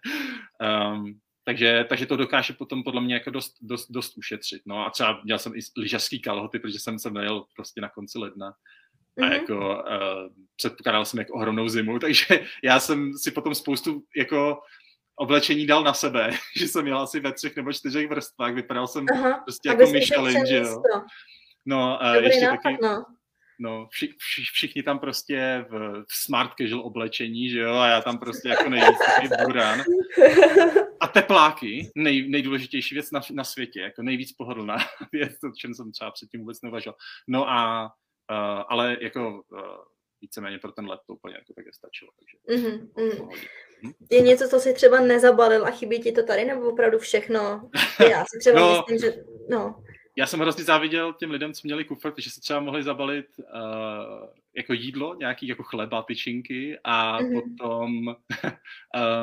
[0.92, 4.62] um, takže, takže to dokáže potom podle mě jako dost, dost, dost ušetřit.
[4.66, 8.18] No a třeba měl jsem i lyžařský kalhoty, protože jsem se najel prostě na konci
[8.18, 8.54] ledna
[9.18, 9.32] a mm-hmm.
[9.32, 14.60] jako uh, předpokládal jsem jako ohromnou zimu, takže já jsem si potom spoustu jako
[15.16, 19.06] oblečení dal na sebe, že jsem měl asi ve třech nebo čtyřech vrstvách, vypadal jsem
[19.14, 20.82] Aha, prostě jako Michelin, že jo.
[21.66, 23.04] No a ještě nápad, taky, no.
[23.60, 28.00] No, vši, vši, všichni tam prostě v, v smart casual oblečení, že jo, a já
[28.00, 28.98] tam prostě jako nejvíc
[29.46, 29.82] buran.
[31.00, 34.76] A tepláky, nej, nejdůležitější věc na, na světě, jako nejvíc pohodlná
[35.12, 36.96] věc, o čem jsem třeba předtím vůbec neuvažoval.
[37.28, 37.84] No a,
[38.30, 39.60] uh, ale jako uh,
[40.20, 42.10] víceméně pro ten let to úplně jako také stačilo.
[42.18, 42.88] Takže mm-hmm.
[42.98, 43.28] Mm.
[44.10, 47.70] Je něco, co si třeba nezabalil a chybí ti to tady, nebo opravdu všechno?
[48.10, 49.24] Já si třeba no, myslím, že...
[49.50, 49.82] No
[50.16, 54.28] já jsem hrozně záviděl těm lidem, co měli kufr, že se třeba mohli zabalit uh,
[54.54, 57.40] jako jídlo, nějaký jako chleba, tyčinky a mm-hmm.
[57.40, 58.16] potom,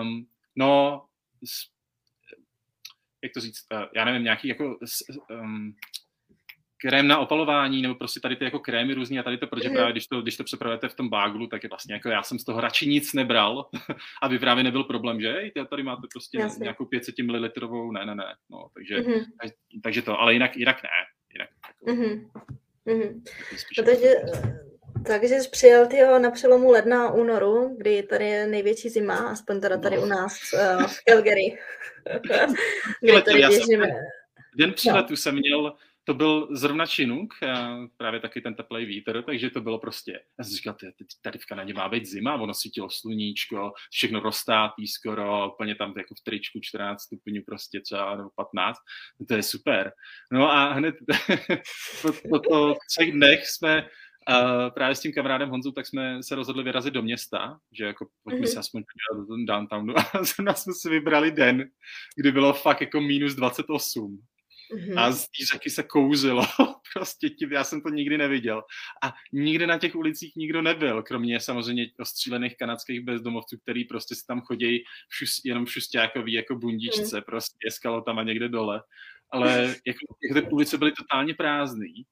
[0.02, 1.06] um, no,
[1.46, 1.70] s,
[3.24, 4.80] jak to říct, uh, já nevím, nějaký jako
[5.30, 5.76] um,
[6.82, 9.76] krém na opalování, nebo prostě tady ty jako krémy různý a tady to, protože mm.
[9.76, 12.40] právě když to, když to přepravujete v tom báglu, tak je vlastně jako já jsem
[12.40, 13.70] z toho radši nic nebral,
[14.22, 16.64] aby právě nebyl problém, že hej, tady máte prostě Jasně.
[16.64, 17.50] nějakou 500 ml,
[17.92, 19.26] ne, ne, ne, no, takže, mm-hmm.
[19.42, 20.90] takže, takže to, ale jinak, jinak ne,
[21.34, 22.30] jinak jako, mm-hmm.
[22.88, 23.22] Mm-hmm.
[23.78, 23.84] No,
[25.04, 29.62] takže, jsi přijel tyho na přelomu ledna a únoru, kdy tady je největší zima, aspoň
[29.62, 30.02] teda tady no.
[30.02, 31.58] u nás uh, v Calgary.
[33.02, 33.88] kdy tady běžíme.
[34.58, 35.18] Den při no.
[35.18, 35.76] jsem měl
[36.10, 37.34] to byl zrovna Chinook,
[37.98, 40.76] právě taky ten teplej vítr, takže to bylo prostě, já jsem říkal,
[41.22, 46.16] tady v Kanadě má být zima, ono svítilo sluníčko, všechno roztátý skoro, úplně tam jako
[46.16, 48.78] v tričku 14 stupňů prostě třeba, nebo 15,
[49.28, 49.92] to je super.
[50.32, 50.96] No a hned
[52.02, 53.88] po, po, po třech dnech jsme
[54.30, 58.08] Uh, právě s tím kamarádem Honzou, tak jsme se rozhodli vyrazit do města, že jako
[58.24, 58.54] pojďme mm-hmm.
[58.54, 61.64] se aspoň podívat do downtownu a zrovna jsme si vybrali den,
[62.18, 64.20] kdy bylo fakt jako minus 28.
[64.74, 65.00] Mm-hmm.
[65.00, 66.44] A z té řeky se kouzilo.
[66.94, 68.64] prostě tím, já jsem to nikdy neviděl.
[69.04, 74.26] A nikdy na těch ulicích nikdo nebyl, kromě samozřejmě ostřílených kanadských bezdomovců, který prostě si
[74.28, 77.24] tam chodí šus, jenom šustákový jako bundičce, mm.
[77.24, 77.68] prostě
[78.06, 78.84] tam a někde dole.
[79.32, 82.06] Ale jako, jako ty ulice byly totálně prázdný.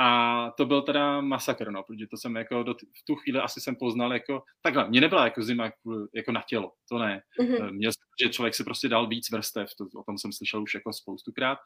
[0.00, 3.60] A to byl teda masakr, no, protože to jsem jako do v tu chvíli asi
[3.60, 5.70] jsem poznal jako, takhle, mě nebyla jako zima
[6.14, 7.22] jako na tělo, to ne.
[7.40, 7.72] Mm-hmm.
[7.72, 7.90] Měl
[8.22, 11.58] že člověk se prostě dal víc vrstev, to, o tom jsem slyšel už jako spoustukrát,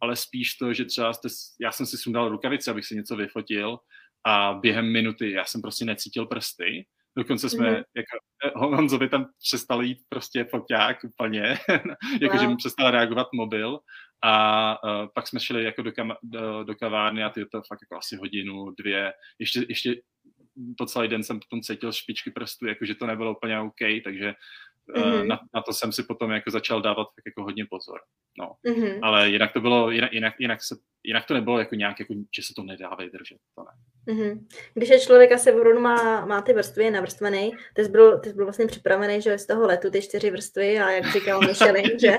[0.00, 1.28] ale spíš to, že třeba jste,
[1.60, 3.78] já jsem si sundal rukavice, abych si něco vyfotil
[4.26, 7.84] a během minuty já jsem prostě necítil prsty, Dokonce jsme, mm-hmm.
[7.96, 11.42] jako eh, Honzovi tam přestal jít prostě foťák úplně,
[12.22, 12.50] jakože wow.
[12.50, 13.78] mi přestal reagovat mobil
[14.26, 17.82] a uh, pak jsme šli jako do, kam, do, do kavárny a ty to fakt
[17.82, 19.12] jako asi hodinu, dvě.
[19.38, 19.94] Ještě, ještě
[20.78, 24.34] po celý den jsem potom cítil špičky prstů, jakože to nebylo úplně OK, takže
[24.88, 25.26] mm-hmm.
[25.26, 28.00] na, na to jsem si potom jako začal dávat tak jako hodně pozor.
[28.38, 28.52] No.
[28.66, 28.98] Mm-hmm.
[29.02, 32.42] Ale jinak to bylo, jinak, jinak, jinak, se, jinak to nebylo jako nějak, jako, že
[32.42, 33.38] se to nedá vydržet.
[33.54, 33.70] To ne.
[34.14, 34.46] Mm-hmm.
[34.74, 38.28] Když je člověk asi v má, má ty vrstvy, je navrstvený, ty jsi, byl, ty
[38.28, 41.98] jsi byl vlastně připravený, že z toho letu ty čtyři vrstvy a jak říkal Michelin,
[42.00, 42.18] že?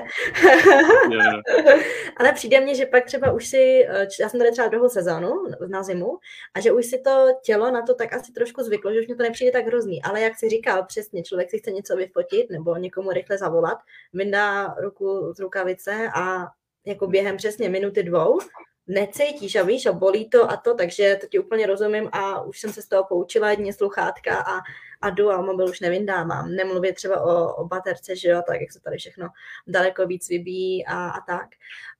[2.16, 5.32] Ale přijde mně, že pak třeba už si, eh, já jsem tady třeba druhou sezónu
[5.66, 6.18] na zimu
[6.54, 9.16] a že už si to tělo na to tak asi trošku zvyklo, že už mě
[9.16, 10.02] to nepřijde tak hrozný.
[10.02, 13.78] Ale jak si říkal přesně, člověk si chce něco vyfotit nebo někomu rychle zavolat,
[14.12, 16.46] vyndá ruku z rukavice a
[16.86, 18.38] jako během přesně minuty dvou
[18.86, 22.60] necítíš a víš a bolí to a to, takže to ti úplně rozumím a už
[22.60, 24.60] jsem se z toho poučila, jedně sluchátka a,
[25.00, 26.52] a jdu a mobil už nevindávám.
[26.52, 29.28] Nemluvě třeba o, o baterce, že jo, tak jak se tady všechno
[29.66, 31.46] daleko víc vybíjí a, a tak.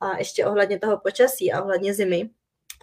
[0.00, 2.30] A ještě ohledně toho počasí a ohledně zimy,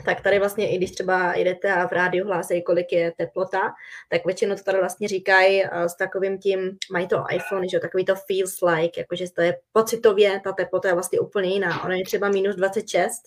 [0.06, 3.74] tak tady vlastně, i když třeba jdete a v rádiu hlásejí, kolik je teplota,
[4.10, 8.06] tak většinou to tady vlastně říkají eh, s takovým tím, mají to iPhone, že takový
[8.06, 11.84] to feels like, jakože to je pocitově, ta teplota je vlastně úplně jiná.
[11.84, 13.22] Ono je třeba minus 26,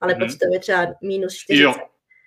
[0.00, 0.26] ale mm-hmm.
[0.26, 1.62] pocitově třeba minus 40.
[1.62, 1.74] Jo.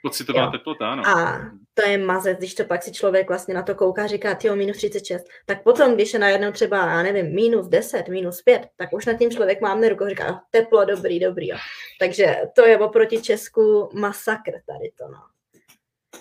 [0.03, 0.51] Pocitová jo.
[0.51, 1.07] teplota, ano.
[1.07, 1.41] A
[1.73, 4.77] to je mazec, když to pak si člověk vlastně na to kouká říká, ty minus
[4.77, 5.25] 36.
[5.45, 9.13] Tak potom, když je najednou třeba, já nevím, minus 10, minus 5, tak už nad
[9.13, 11.47] tím člověk má rukou říká, teplo, dobrý, dobrý.
[11.47, 11.57] Jo.
[11.99, 15.19] Takže to je oproti Česku masakr tady to, no.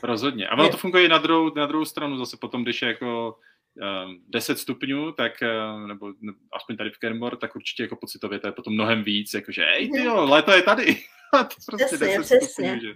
[0.03, 0.49] Rozhodně.
[0.49, 3.37] A ono to funguje i na druhou, na druhou stranu zase potom, když je jako
[4.29, 8.47] 10 stupňů, tak, uh, nebo ne, aspoň tady v Kenmore, tak určitě jako pocitově to
[8.47, 10.87] je potom mnohem víc, jakože, ej, ty jo, léto je tady.
[11.33, 12.49] to prostě přesně, přesně.
[12.49, 12.95] Stupňů, že...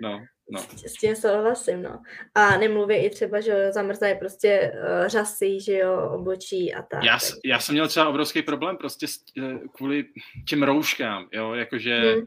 [0.00, 0.60] No, no.
[0.60, 2.02] S tím souhlasím, no.
[2.34, 7.04] A nemluvě i třeba, že zamrzají prostě uh, řasy, že jo, obočí a tak.
[7.04, 7.38] Já, tak.
[7.44, 10.04] já jsem měl třeba obrovský problém prostě s, uh, kvůli
[10.48, 12.24] těm rouškám, jo, jakože hmm.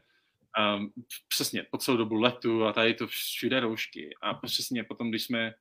[0.76, 0.92] Um,
[1.28, 4.10] přesně po celou dobu letu a tady to všude roušky.
[4.22, 5.54] A přesně potom, když jsme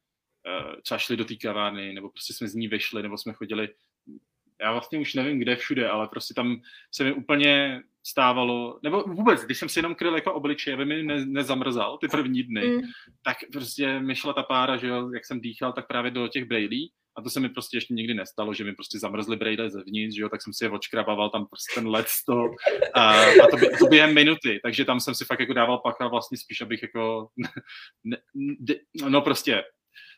[0.81, 3.69] třeba šli do té kavárny, nebo prostě jsme z ní vyšli, nebo jsme chodili,
[4.61, 9.41] já vlastně už nevím kde všude, ale prostě tam se mi úplně stávalo, nebo vůbec,
[9.41, 12.81] když jsem si jenom kryl jako obličej, aby mi ne, nezamrzal ty první dny, mm.
[13.23, 16.45] tak prostě mi šla ta pára, že jo, jak jsem dýchal, tak právě do těch
[16.45, 16.91] brejlí.
[17.17, 20.21] A to se mi prostě ještě nikdy nestalo, že mi prostě zamrzly brejle zevnitř, že
[20.21, 22.49] jo, tak jsem si je očkrabával tam prostě ten led toho.
[22.93, 26.07] A, a to, by, to během minuty, takže tam jsem si fakt jako dával pacha
[26.07, 27.27] vlastně spíš, abych jako,
[28.03, 28.75] ne, ne,
[29.09, 29.63] no prostě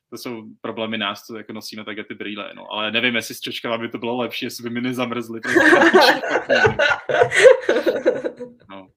[0.09, 2.71] to jsou problémy nás, co jako nosíme také ty brýle, no.
[2.71, 5.41] Ale nevím, jestli s čočkama by to bylo lepší, jestli by mi nezamrzly.
[8.69, 8.87] no.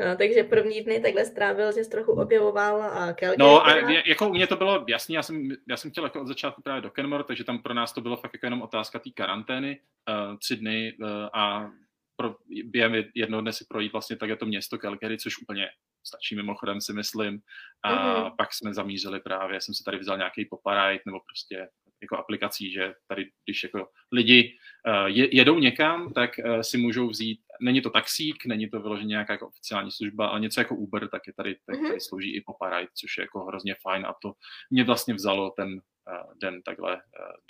[0.00, 0.16] no.
[0.18, 3.36] takže první dny takhle strávil, že jsi trochu objevoval a Calgary.
[3.38, 3.74] No a
[4.06, 6.82] jako u mě to bylo jasný, já jsem, já jsem chtěl jako od začátku právě
[6.82, 10.36] do Kenmore, takže tam pro nás to bylo fakt jako jenom otázka té karantény, uh,
[10.38, 11.70] tři dny uh, a
[12.16, 15.68] pro, během jednoho dne si projít vlastně také to město Calgary, což úplně
[16.04, 17.40] stačí mimochodem si myslím.
[17.82, 18.36] A mm-hmm.
[18.36, 21.68] pak jsme zamířili právě, jsem si tady vzal nějaký poparajt nebo prostě
[22.02, 24.56] jako aplikací, že tady, když jako lidi
[24.88, 29.32] uh, jedou někam, tak uh, si můžou vzít, není to taxík, není to vyloženě nějaká
[29.32, 31.86] jako oficiální služba, ale něco jako Uber, tak je tady, tak mhm.
[31.88, 34.32] tady slouží i Poparajt, což je jako hrozně fajn a to
[34.70, 37.00] mě vlastně vzalo ten uh, den takhle uh,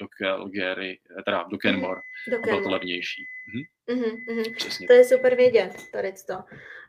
[0.01, 2.45] do Calgary, teda do Kenmore, mm-hmm.
[2.45, 3.23] bylo to levnější.
[3.23, 3.65] Mm-hmm.
[3.89, 4.87] Mm-hmm, Přesně.
[4.87, 6.35] To je super vědět, tady to.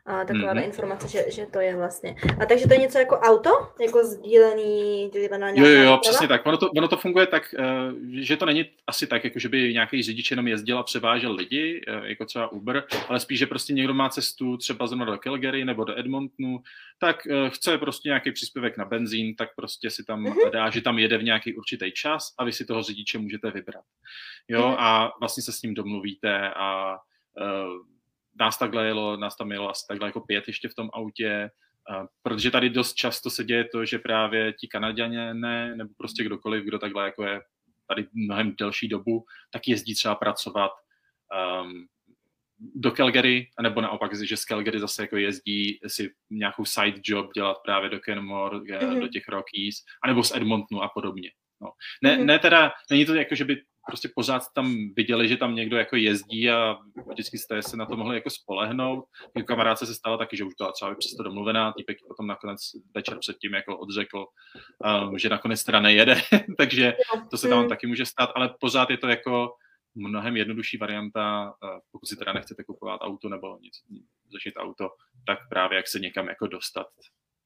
[0.06, 0.64] A taková mm-hmm.
[0.64, 2.16] informace, že, že to je vlastně.
[2.40, 3.50] A takže to je něco jako auto?
[3.80, 6.46] Jako sdílený, sdílená Jo, jo, jo, přesně tak.
[6.46, 9.72] Ono to, ono to funguje tak, uh, že to není asi tak, jako že by
[9.72, 13.72] nějaký řidič jenom jezdil a převážel lidi, uh, jako třeba Uber, ale spíš, že prostě
[13.72, 16.58] někdo má cestu třeba zrovna do Calgary nebo do Edmontonu,
[16.98, 20.50] tak uh, chce prostě nějaký příspěvek na benzín, tak prostě si tam mm-hmm.
[20.50, 23.84] dá, že tam jede v nějaký určitý čas a vy si toho řidiče můžete vybrat.
[24.48, 24.76] Jo, mm-hmm.
[24.78, 26.93] a vlastně se s ním domluvíte a
[28.40, 31.50] nás takhle jelo, nás tam jelo asi takhle jako pět ještě v tom autě,
[31.90, 36.24] uh, protože tady dost často se děje to, že právě ti Kanaděně ne, nebo prostě
[36.24, 37.40] kdokoliv, kdo takhle jako je
[37.88, 40.70] tady mnohem delší dobu, tak jezdí třeba pracovat
[41.62, 41.86] um,
[42.58, 47.56] do Calgary, anebo naopak, že z Calgary zase jako jezdí si nějakou side job dělat
[47.64, 49.00] právě do Kenmore, mm-hmm.
[49.00, 51.30] do těch Rockies, anebo z Edmontonu a podobně.
[51.60, 51.72] No.
[52.02, 52.24] Ne, mm-hmm.
[52.24, 55.96] ne teda, není to jako, že by prostě pořád tam viděli, že tam někdo jako
[55.96, 56.76] jezdí a
[57.10, 59.04] vždycky jste se na to mohli jako spolehnout.
[59.36, 62.60] Jako kamarádce se stalo taky, že už byla třeba přesto domluvená, týpek potom nakonec
[62.94, 64.26] večer předtím jako odřekl,
[65.08, 66.16] um, že nakonec teda nejede,
[66.58, 66.94] takže
[67.30, 67.68] to se tam mm.
[67.68, 69.54] taky může stát, ale pořád je to jako
[69.94, 73.80] mnohem jednodušší varianta, uh, pokud si teda nechcete kupovat auto nebo něco,
[74.32, 74.90] začít auto,
[75.26, 76.86] tak právě jak se někam jako dostat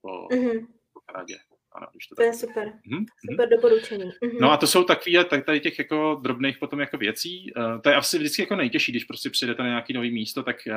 [0.00, 0.66] po, mm-hmm.
[0.92, 1.38] po Kanadě.
[1.78, 2.68] Ano, když to, to je super.
[2.68, 3.04] Mm-hmm.
[3.30, 4.04] Super doporučení.
[4.04, 4.40] Mm-hmm.
[4.40, 7.52] No a to jsou takové tak tady těch jako drobných potom jako věcí.
[7.56, 10.56] Uh, to je asi vždycky jako nejtěžší, když prostě přijdete na nějaký nový místo, tak
[10.66, 10.74] uh,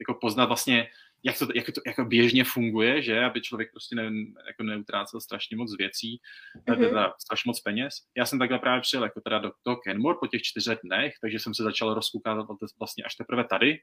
[0.00, 0.88] jako poznat vlastně,
[1.24, 4.10] jak to, jak to jako běžně funguje, že aby člověk prostě ne,
[4.46, 6.20] jako neutrácel strašně moc věcí,
[6.68, 6.78] mm-hmm.
[6.78, 7.94] teda strašně moc peněz.
[8.16, 11.38] Já jsem takhle právě přijel jako teda do toho Kenmore po těch čtyřech dnech, takže
[11.38, 12.46] jsem se začal rozkoukávat
[12.78, 13.78] vlastně až teprve tady.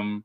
[0.00, 0.22] Um,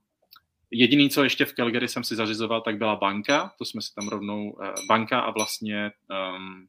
[0.78, 4.08] Jediný, co ještě v Calgary jsem si zařizoval, tak byla banka, to jsme si tam
[4.08, 5.92] rovnou, uh, banka a vlastně
[6.36, 6.68] um,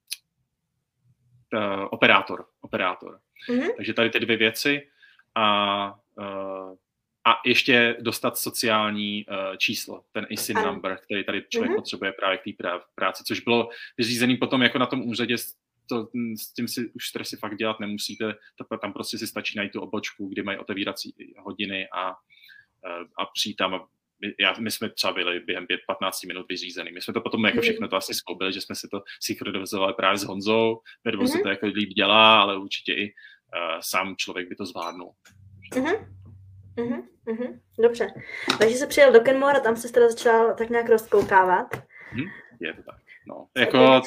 [1.54, 3.20] uh, operátor, operátor.
[3.50, 3.76] Mm-hmm.
[3.76, 4.88] Takže tady ty dvě věci
[5.34, 6.74] a, uh,
[7.24, 10.72] a ještě dostat sociální uh, číslo, ten ISIN ano.
[10.72, 11.76] number, který tady člověk mm-hmm.
[11.76, 12.50] potřebuje právě k té
[12.94, 15.36] práci, což bylo vyřízený potom jako na tom úřadě
[15.88, 18.34] to, s tím si už stresy fakt dělat nemusíte,
[18.80, 22.08] tam prostě si stačí najít tu obočku, kdy mají otevírací hodiny a,
[23.18, 23.86] a přijít tam
[24.20, 26.90] my, já, my jsme třeba byli během 5-15 minut vyřízený.
[26.92, 27.62] My jsme to potom jako mhm.
[27.62, 31.36] všechno to asi zkoubili, že jsme si to synchronizovali právě s Honzou, vedou mm-hmm.
[31.36, 35.12] se to jako líp dělá, ale určitě i uh, sám člověk by to zvládnul.
[35.74, 36.06] Mm-hmm.
[36.76, 37.60] Mm-hmm.
[37.82, 38.06] Dobře.
[38.58, 41.66] Takže se přijel do Kenmore a tam se teda začal tak nějak rozkoukávat.
[42.12, 42.24] Mm,
[42.60, 43.00] je to tak.
[43.28, 43.46] No.
[43.56, 44.02] Jako,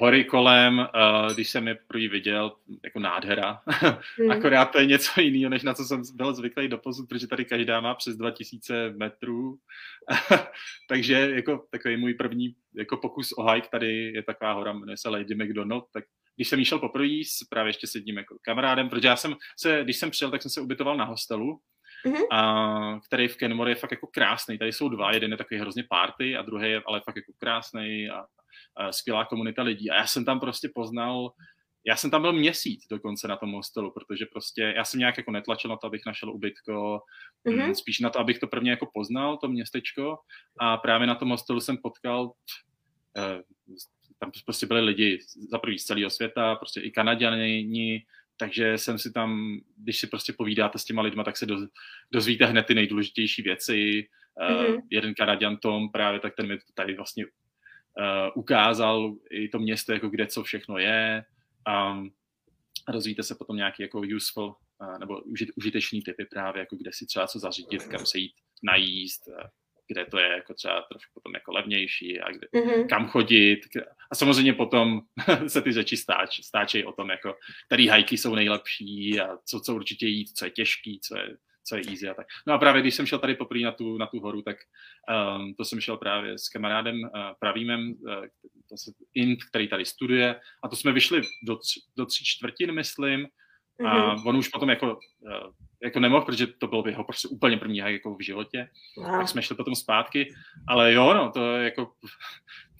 [0.00, 2.52] hory kolem, uh, když jsem je první viděl,
[2.84, 3.60] jako nádhera.
[3.66, 4.30] Hmm.
[4.30, 7.44] Akorát to je něco jiného, než na co jsem byl zvyklý do posud, protože tady
[7.44, 9.58] každá má přes 2000 metrů.
[10.88, 15.08] Takže jako takový můj první jako pokus o hike tady je taková hora, jmenuje se
[15.08, 16.04] Lady McDonald, tak
[16.36, 19.80] když jsem šel poprvé s právě ještě s jedním jako kamarádem, protože já jsem se,
[19.84, 21.60] když jsem přijel, tak jsem se ubytoval na hostelu,
[22.06, 22.26] Mm-hmm.
[22.30, 24.58] A, který v Kenmore je fakt jako krásný.
[24.58, 28.10] Tady jsou dva, jeden je takový hrozně party a druhý je ale fakt jako krásný
[28.10, 28.24] a
[28.90, 29.90] skvělá komunita lidí.
[29.90, 31.32] A já jsem tam prostě poznal,
[31.86, 35.30] já jsem tam byl měsíc dokonce na tom hostelu, protože prostě já jsem nějak jako
[35.30, 37.00] netlačil na to, abych našel ubytko,
[37.46, 37.72] mm-hmm.
[37.72, 40.18] spíš na to, abych to prvně jako poznal, to městečko.
[40.60, 42.32] A právě na tom hostelu jsem potkal,
[43.16, 43.42] eh,
[44.18, 45.18] tam prostě byli lidi
[45.50, 50.32] za prvý z celého světa, prostě i Kanaděni, takže jsem si tam, když si prostě
[50.32, 51.46] povídáte s těma lidma, tak se
[52.12, 54.08] dozvíte hned ty nejdůležitější věci.
[54.40, 54.74] Mm-hmm.
[54.74, 57.24] Uh, jeden Kanaděn Tom právě, tak ten mi tady vlastně
[58.34, 61.24] ukázal i to město, jako kde co všechno je.
[61.92, 62.10] Um,
[62.88, 67.06] rozvíjíte se potom nějaký jako useful uh, nebo užit, užitečný typy právě, jako kde si
[67.06, 68.32] třeba co zařídit, kam se jít
[68.62, 69.34] najíst, uh,
[69.92, 72.88] kde to je jako třeba trošku potom jako levnější a kde, mm-hmm.
[72.88, 73.60] kam chodit.
[74.10, 75.00] A samozřejmě potom
[75.46, 77.34] se ty řeči stáč, stáčejí o tom, jako,
[77.66, 81.76] který hajky jsou nejlepší a co, co určitě jít, co je těžký, co je, co
[81.76, 82.26] je easy a tak.
[82.46, 84.56] No a právě když jsem šel tady poprvé na tu, na tu horu, tak
[85.36, 87.08] um, to jsem šel právě s kamarádem uh,
[87.40, 88.24] Pravýmem, uh,
[88.74, 93.28] se Int, který tady studuje a to jsme vyšli do, tři, do tří čtvrtin, myslím,
[93.84, 94.28] a mm-hmm.
[94.28, 95.52] on už potom jako, uh,
[95.82, 99.18] jako nemohl, protože to bylo jeho prostě úplně první hike jako v životě, wow.
[99.18, 100.34] tak jsme šli potom zpátky,
[100.68, 101.92] ale jo, no, to jako,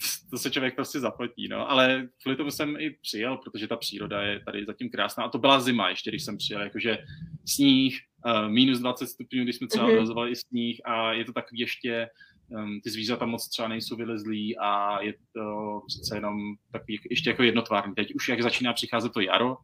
[0.30, 4.22] to se člověk prostě zapotí, no, ale kvůli tomu jsem i přijel, protože ta příroda
[4.22, 6.98] je tady zatím krásná a to byla zima ještě, když jsem přijel, jakože
[7.46, 9.92] sníh, uh, minus 20 stupňů, když jsme třeba mm-hmm.
[9.92, 12.08] odrazovali sníh a je to takový ještě,
[12.48, 16.36] um, ty zvířata moc třeba nejsou vylezlí a je to přece jenom
[16.72, 17.94] takový ještě jako jednotvárný.
[17.94, 19.56] Teď už jak začíná přicházet to jaro,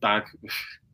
[0.00, 0.24] tak,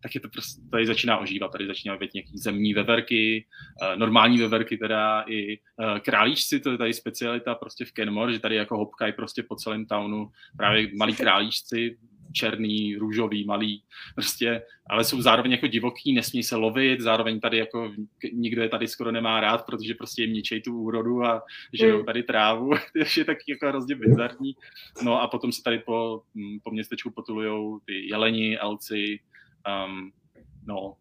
[0.03, 3.46] tak je to prostě, tady začíná ožívat, tady začíná být nějaký zemní veverky,
[3.82, 8.40] uh, normální veverky teda i uh, králíčci, to je tady specialita prostě v Kenmore, že
[8.40, 11.96] tady jako hopkají prostě po celém townu právě malí králíčci,
[12.32, 13.82] černý, růžový, malý,
[14.14, 17.92] prostě, ale jsou zároveň jako divoký, nesmí se lovit, zároveň tady jako
[18.32, 21.42] nikdo je tady skoro nemá rád, protože prostě jim ničej tu úrodu a
[21.72, 22.05] žerou mm.
[22.05, 24.57] tady trávu, to je taky jako hrozně bizarní.
[25.05, 29.20] No a potom se tady po, mm, po městečku potulujou ty jeleni, elci,
[29.66, 30.12] um,
[30.66, 30.96] no,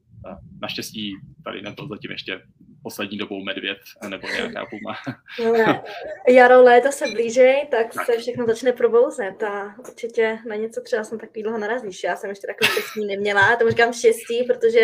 [0.62, 2.42] naštěstí tady nebyl zatím ještě
[2.84, 3.78] poslední dobou medvěd
[4.08, 4.96] nebo nějaká puma.
[6.30, 11.04] Jaro, léto se blížej, tak, tak, se všechno začne probouzet a určitě na něco třeba
[11.04, 12.04] jsem takový dlouho narazíš.
[12.04, 14.80] Já jsem ještě takový štěstí neměla, to říkám štěstí, protože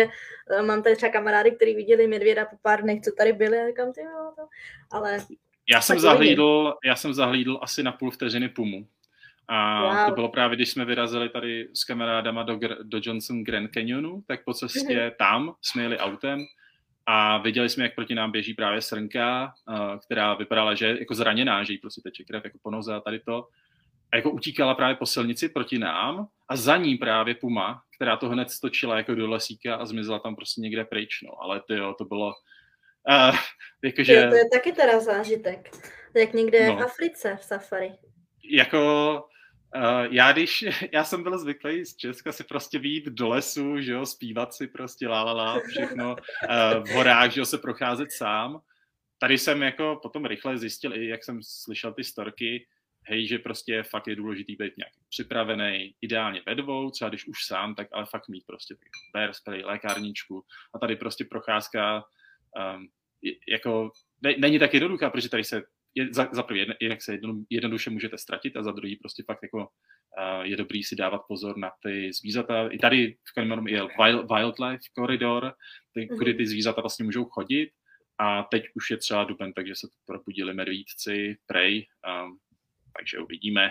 [0.50, 3.66] eh, mám tady třeba kamarády, kteří viděli medvěda po pár dnech, co tady byli a
[3.66, 4.42] říkám, ty jo, to,
[4.90, 5.18] ale...
[5.70, 8.86] Já jsem, zahlídl, já jsem zahlídl asi na půl vteřiny pumu.
[9.48, 10.08] A wow.
[10.08, 14.44] to bylo právě, když jsme vyrazili tady s kamarádama do, do Johnson Grand Canyonu, tak
[14.44, 15.12] po cestě mm-hmm.
[15.18, 16.44] tam jsme jeli autem
[17.06, 19.52] a viděli jsme, jak proti nám běží právě srnka,
[20.06, 23.00] která vypadala, že je jako zraněná, že jí prostě teče krev jako po noze a
[23.00, 23.48] tady to.
[24.12, 28.28] A jako utíkala právě po silnici proti nám a za ní právě puma, která to
[28.28, 31.42] hned stočila jako do lesíka a zmizela tam prostě někde pryč, no.
[31.42, 32.32] Ale ty jo, to bylo...
[33.10, 33.36] Uh,
[33.84, 34.12] jakože...
[34.12, 35.70] Je, to je taky teda zážitek.
[36.16, 36.76] Jak někde no.
[36.76, 37.92] v Africe v safari.
[38.50, 39.24] Jako
[40.10, 44.06] já když, já jsem byl zvyklý z Česka si prostě výjít do lesu, že jo,
[44.06, 48.60] zpívat si prostě la, la, la všechno, uh, v horách, že jo, se procházet sám.
[49.18, 52.66] Tady jsem jako potom rychle zjistil, i jak jsem slyšel ty storky,
[53.02, 57.46] hej, že prostě fakt je důležitý být nějak připravený, ideálně ve dvou, třeba když už
[57.46, 58.74] sám, tak ale fakt mít prostě
[59.12, 60.44] bear spray, lékárničku
[60.74, 62.04] a tady prostě procházka
[62.76, 62.88] um,
[63.48, 63.90] jako
[64.22, 65.62] ne, není tak jednoduchá, protože tady se
[65.94, 69.42] je, za, za prvý, jak se jedno, jednoduše můžete ztratit a za druhý prostě fakt
[69.42, 72.68] jako uh, je dobrý si dávat pozor na ty zvířata.
[72.68, 75.54] I tady v Kalimanum je wild, wildlife koridor,
[75.94, 76.18] ty, mm-hmm.
[76.18, 77.70] kudy ty zvířata vlastně můžou chodit
[78.18, 81.86] a teď už je třeba duben, takže se probudili medvídci, prej,
[82.24, 82.38] um,
[82.98, 83.70] takže uvidíme.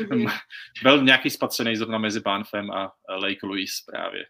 [0.00, 0.38] Mm-hmm.
[0.82, 4.26] Byl nějaký spatřený zrovna mezi Banfem a Lake Louise právě.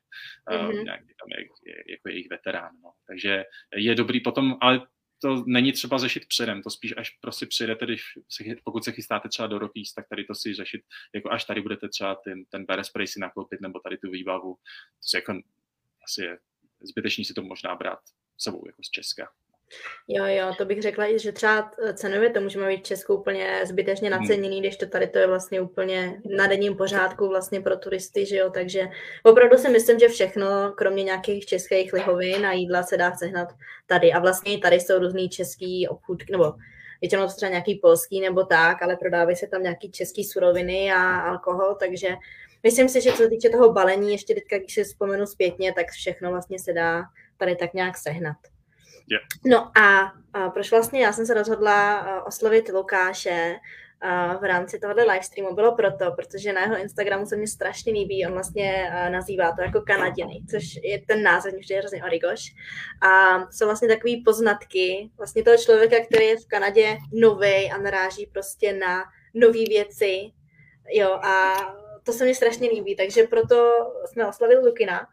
[0.50, 0.78] Mm-hmm.
[0.78, 2.70] Uh, nějaký tam je, je, jako jejich veterán.
[2.82, 2.90] No.
[3.06, 3.44] Takže
[3.76, 4.86] je dobrý potom, ale
[5.18, 9.28] to není třeba řešit předem, to spíš až prostě přijdete, když se, pokud se chystáte
[9.28, 10.82] třeba do Rockies, tak tady to si řešit,
[11.14, 14.54] jako až tady budete třeba ten, ten bear spray si nakoupit, nebo tady tu výbavu,
[14.54, 15.40] to je jako
[16.04, 16.38] asi je
[16.80, 17.98] zbytečný si to možná brát
[18.38, 19.32] sebou jako z Česka.
[20.08, 24.10] Jo, jo, to bych řekla i, že třeba cenově to můžeme být Česku úplně zbytečně
[24.10, 24.20] hmm.
[24.20, 28.36] naceněný, když to tady to je vlastně úplně na denním pořádku vlastně pro turisty, že
[28.36, 28.88] jo, takže
[29.22, 33.48] opravdu si myslím, že všechno, kromě nějakých českých lihovin a jídla se dá sehnat
[33.86, 36.54] tady a vlastně tady jsou různý český obchůdky, nebo
[37.00, 41.20] většinou to třeba nějaký polský nebo tak, ale prodávají se tam nějaký český suroviny a
[41.20, 42.08] alkohol, takže
[42.62, 45.90] myslím si, že co se týče toho balení, ještě teďka, když si vzpomenu zpětně, tak
[45.90, 47.02] všechno vlastně se dá
[47.36, 48.36] tady tak nějak sehnat.
[49.10, 49.24] Yeah.
[49.44, 53.56] No a, a proč vlastně já jsem se rozhodla oslovit Lukáše
[54.40, 58.32] v rámci tohohle livestreamu, bylo proto, protože na jeho Instagramu se mi strašně líbí, on
[58.32, 62.54] vlastně nazývá to jako Kanaděny, což je ten název, vždy je hrozně origoš.
[63.02, 68.26] A jsou vlastně takové poznatky vlastně toho člověka, který je v Kanadě nový a naráží
[68.26, 69.04] prostě na
[69.34, 70.20] nové věci,
[70.92, 71.54] jo, a
[72.02, 73.72] to se mi strašně líbí, takže proto
[74.04, 75.06] jsme oslavili Lukina.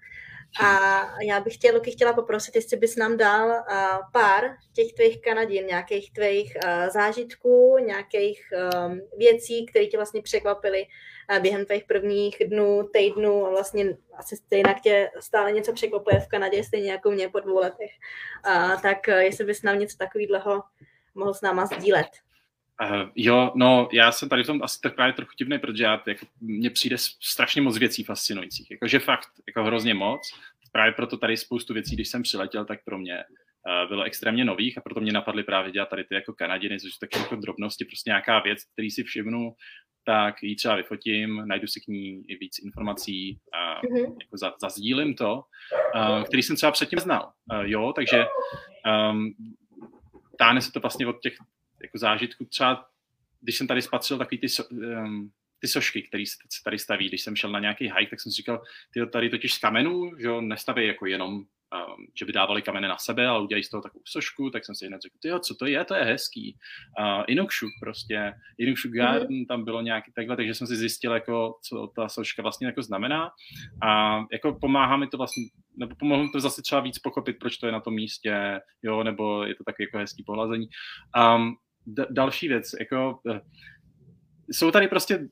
[0.63, 3.55] A já bych tě, Luky, chtěla poprosit, jestli bys nám dal uh,
[4.13, 4.43] pár
[4.73, 8.41] těch tvých Kanadin, nějakých tvých uh, zážitků, nějakých
[8.87, 10.85] um, věcí, které tě vlastně překvapily
[11.31, 16.27] uh, během tvých prvních dnů, týdnů a vlastně asi stejně tě stále něco překvapuje v
[16.27, 17.91] Kanadě, stejně jako mě po dvou letech.
[18.47, 20.63] Uh, tak uh, jestli bys nám něco takového
[21.15, 22.24] mohl s náma sdílet.
[22.83, 26.03] Uh, jo, no já jsem tady v tom asi tak právě trochu divný, protože já,
[26.07, 30.21] jako, mně přijde strašně moc věcí fascinujících, jakože fakt, jako hrozně moc.
[30.71, 33.23] Právě proto tady spoustu věcí, když jsem přiletěl, tak pro mě
[33.87, 37.19] bylo extrémně nových a proto mě napadly právě dělat tady ty jako Kanaděny, což taky
[37.19, 39.55] jako drobnosti, prostě nějaká věc, který si všimnu,
[40.05, 44.15] tak ji třeba vyfotím, najdu si k ní i víc informací, a mm-hmm.
[44.21, 45.43] jako za, zazdílím to,
[45.95, 47.31] uh, který jsem třeba předtím znal.
[47.53, 48.25] Uh, jo, takže
[49.11, 49.33] um,
[50.37, 51.33] táhne se to vlastně od těch
[51.83, 52.45] jako zážitků.
[52.45, 52.85] Třeba
[53.41, 57.35] když jsem tady spatřil takový ty, um, ty sošky, které se tady staví, když jsem
[57.35, 58.61] šel na nějaký hike, tak jsem si říkal,
[58.93, 62.87] ty tady totiž z kamenů, že jo, nestaví jako jenom um, že by dávali kameny
[62.87, 65.55] na sebe, ale udělají z toho takovou sošku, tak jsem si hned řekl, jo, co
[65.55, 66.57] to je, to je hezký.
[66.99, 68.97] Uh, Inukshuk prostě, Inukshuk mhm.
[68.97, 72.81] Garden, tam bylo nějaký takhle, takže jsem si zjistil, jako, co ta soška vlastně jako
[72.81, 73.31] znamená
[73.83, 75.43] a jako pomáhá mi to vlastně,
[75.77, 79.03] nebo pomohlo mi to zase třeba víc pochopit, proč to je na tom místě, jo,
[79.03, 80.67] nebo je to taky jako hezký pohlazení.
[81.35, 81.55] Um,
[81.85, 83.37] d- další věc, jako uh,
[84.51, 85.27] jsou tady prostě,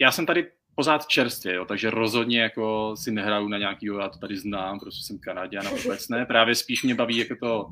[0.00, 4.18] já jsem tady pořád čerstvě, jo, takže rozhodně jako si nehraju na nějaký, já to
[4.18, 7.66] tady znám, prostě jsem Kanaděn a vůbec ne, právě spíš mě baví jako to,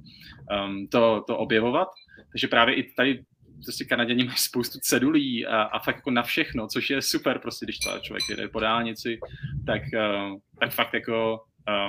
[0.66, 1.88] um, to, to objevovat,
[2.32, 3.24] takže právě i tady
[3.64, 7.66] prostě Kanaděni mají spoustu cedulí a, a fakt jako na všechno, což je super, prostě
[7.66, 9.18] když to člověk jede po dálnici,
[9.66, 11.40] tak, uh, tak fakt jako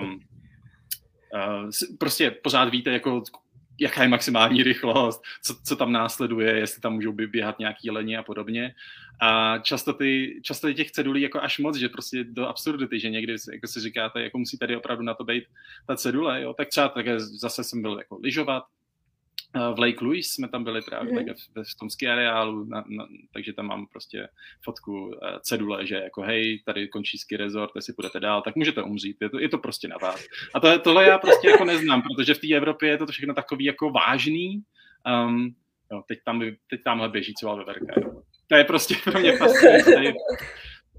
[0.02, 0.20] um,
[1.34, 1.70] uh,
[2.00, 3.24] prostě pořád víte, jako
[3.80, 8.24] jaká je maximální rychlost, co, co tam následuje, jestli tam můžou běhat nějaký leni a
[8.24, 8.76] podobně.
[9.22, 13.36] A často, ty, často těch cedulí jako až moc, že prostě do absurdity, že někdy
[13.54, 15.44] jako si říkáte, jako musí tady opravdu na to být
[15.88, 16.54] ta cedule, jo?
[16.54, 18.64] tak třeba také zase jsem byl jako lyžovat,
[19.56, 21.36] v Lake Louise jsme tam byli právě mm-hmm.
[21.56, 24.28] ve, v tom ski areálu, na, na, takže tam mám prostě
[24.64, 28.84] fotku uh, cedule, že jako hej, tady končí ski resort, jestli půjdete dál, tak můžete
[28.84, 30.26] umřít, je to, je to prostě na vás.
[30.54, 33.66] A to, tohle já prostě jako neznám, protože v té Evropě je to všechno takový
[33.66, 34.64] jako vážný,
[35.28, 35.56] um,
[35.92, 38.22] jo, teď, tam, teď tamhle běží celá veverka, jo.
[38.48, 39.92] To je prostě pro mě fascinující.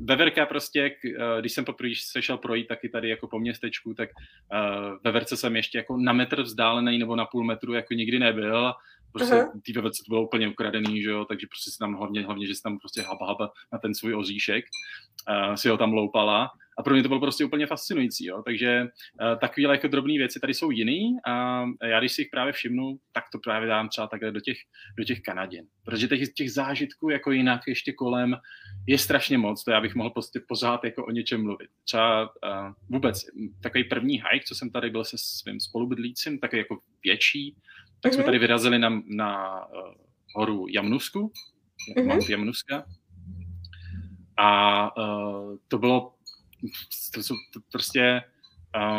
[0.00, 4.10] Veverka prostě, eh, když jsem poprvé se šel projít taky tady jako po městečku, tak
[4.52, 8.72] uh, veverce jsem ještě jako na metr vzdálený nebo na půl metru jako nikdy nebyl.
[9.12, 9.60] Prostě uh-huh.
[9.62, 12.54] ty veverce to bylo úplně ukradený, že jo, takže prostě si tam hlavně, hlavně, že
[12.54, 14.64] si tam prostě haba, haba na ten svůj oříšek,
[15.28, 18.26] uh, si ho tam loupala a pro mě to bylo prostě úplně fascinující.
[18.26, 18.42] Jo?
[18.44, 22.52] Takže uh, takovéhle jako drobné věci tady jsou jiný a já když si jich právě
[22.52, 24.56] všimnu, tak to právě dám třeba takhle do těch,
[24.98, 25.64] do těch Kanaděn.
[25.84, 28.36] Protože těch, těch zážitků jako jinak ještě kolem
[28.86, 31.70] je strašně moc, to já bych mohl prostě pořád jako o něčem mluvit.
[31.84, 32.28] Třeba uh,
[32.88, 33.20] vůbec
[33.62, 37.56] takový první hike, co jsem tady byl se svým spolubydlícím, takový jako větší,
[38.00, 38.14] tak mm-hmm.
[38.14, 38.26] jsme mhm.
[38.26, 39.94] tady vyrazili na, na uh,
[40.34, 41.32] horu Jamnusku,
[41.96, 42.30] mm-hmm.
[42.30, 42.86] Jamnuska.
[44.38, 46.15] A uh, to bylo
[47.14, 48.22] to jsou to prostě,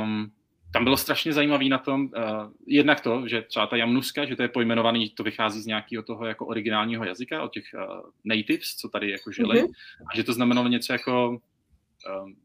[0.03, 0.31] um,
[0.73, 2.11] tam bylo strašně zajímavý na tom, uh,
[2.67, 6.25] jednak to, že třeba ta jamnuska, že to je pojmenovaný, to vychází z nějakého toho
[6.25, 9.71] jako originálního jazyka, od těch uh, natives, co tady jako žili, mm-hmm.
[10.13, 12.35] a že to znamenalo něco jako, um,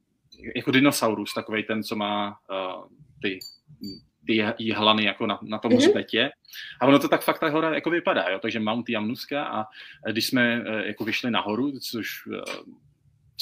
[0.56, 2.84] jako dinosaurus, takový ten, co má uh,
[3.22, 3.38] ty
[4.26, 5.88] ty jihlany jako na, na tom mm-hmm.
[5.88, 6.30] hřbetě.
[6.80, 8.38] A ono to tak fakt ta hora jako vypadá, jo?
[8.38, 9.64] takže Mount Jamnuska a
[10.10, 12.08] když jsme jako vyšli nahoru, což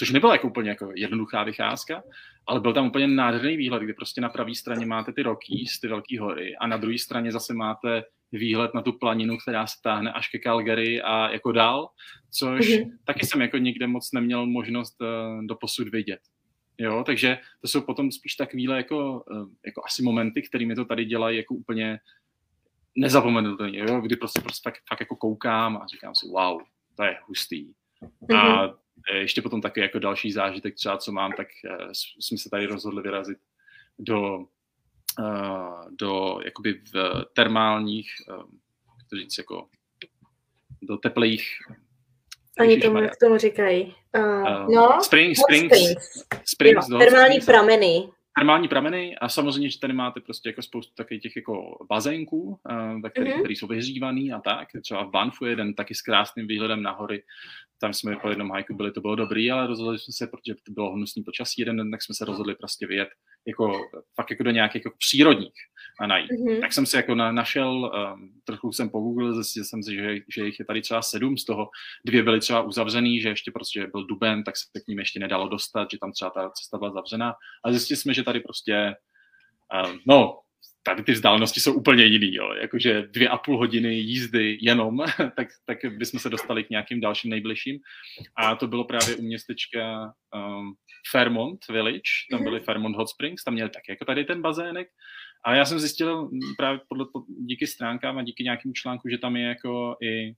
[0.01, 2.03] což nebyla jako úplně jako jednoduchá vycházka,
[2.47, 5.89] ale byl tam úplně nádherný výhled, kdy prostě na pravé straně máte ty Rockies, ty
[5.89, 10.13] velké hory a na druhé straně zase máte výhled na tu planinu, která se táhne
[10.13, 11.89] až ke Calgary a jako dál,
[12.31, 12.91] což mm-hmm.
[13.05, 16.21] taky jsem jako nikde moc neměl možnost uh, do posud vidět.
[16.79, 20.85] Jo, takže to jsou potom spíš takovýhle jako, uh, jako asi momenty, které mi to
[20.85, 21.99] tady dělají jako úplně
[22.97, 26.61] nezapomenutelně, jo, kdy prostě, prostě fakt, fakt jako koukám a říkám si, wow,
[26.97, 27.73] to je hustý.
[28.37, 28.71] A mhm.
[28.71, 28.80] Eh,
[29.13, 31.89] ještě potom taky jako další zážitek třeba, co mám, tak eh,
[32.21, 33.39] jsme se tady rozhodli vyrazit
[33.99, 34.47] do,
[35.21, 38.11] eh, do jakoby v termálních,
[38.99, 39.69] jak to říct, jako
[40.83, 41.45] do teplých
[42.61, 43.95] Oni tomu, jak tomu říkají.
[44.19, 46.27] Uh, no, spring, springs, springs.
[46.45, 47.47] springs jo, termální springs.
[47.47, 52.43] prameny termální prameny a samozřejmě, že tady máte prostě jako spoustu takových těch jako bazénků,
[52.43, 53.39] uh, který, mm-hmm.
[53.39, 54.69] který jsou vyhřívaný a tak.
[54.83, 57.23] Třeba v Banfu je jeden taky s krásným výhledem na hory.
[57.81, 60.73] Tam jsme po jednom hajku byli, to bylo dobrý, ale rozhodli jsme se, protože to
[60.73, 63.09] bylo hnusný počasí jeden den, tak jsme se rozhodli prostě vyjet
[63.47, 63.81] jako,
[64.15, 65.53] fakt jako do nějakých jako přírodních
[66.01, 66.31] a najít.
[66.31, 66.61] Mm-hmm.
[66.61, 70.17] Tak jsem si jako na, našel, um, trochu jsem po Google, zjistil jsem si, že,
[70.35, 71.71] že jich je tady třeba sedm, z toho
[72.05, 75.49] dvě byly třeba uzavřený, že ještě prostě byl duben, tak se k ním ještě nedalo
[75.49, 77.35] dostat, že tam třeba ta cesta byla zavřená.
[77.65, 78.95] A zjistili jsme, že tady prostě,
[79.87, 80.41] um, no,
[80.83, 82.53] tady ty vzdálenosti jsou úplně jiný, jo.
[82.61, 84.99] jakože dvě a půl hodiny jízdy jenom,
[85.37, 87.79] tak, tak bychom se dostali k nějakým dalším nejbližším.
[88.37, 90.75] A to bylo právě u městečka um,
[91.11, 92.45] Fairmont Village, tam mhm.
[92.45, 94.89] byly Fairmont Hot Springs, tam měli taky jako tady ten bazének.
[95.45, 97.07] A já jsem zjistil právě podle,
[97.39, 100.35] díky stránkám a díky nějakému článku, že tam je jako i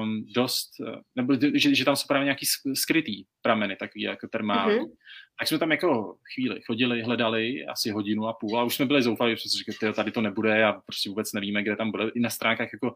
[0.00, 0.70] um, dost,
[1.16, 4.78] nebo že, že tam jsou právě nějaký skrytý prameny, takový jako termální.
[4.78, 4.90] Mm-hmm.
[5.38, 9.02] Tak jsme tam jako chvíli chodili, hledali asi hodinu a půl a už jsme byli
[9.02, 12.10] zoufali, protože jsme říkali, tady to nebude a prostě vůbec nevíme, kde tam bude.
[12.14, 12.94] I na stránkách jako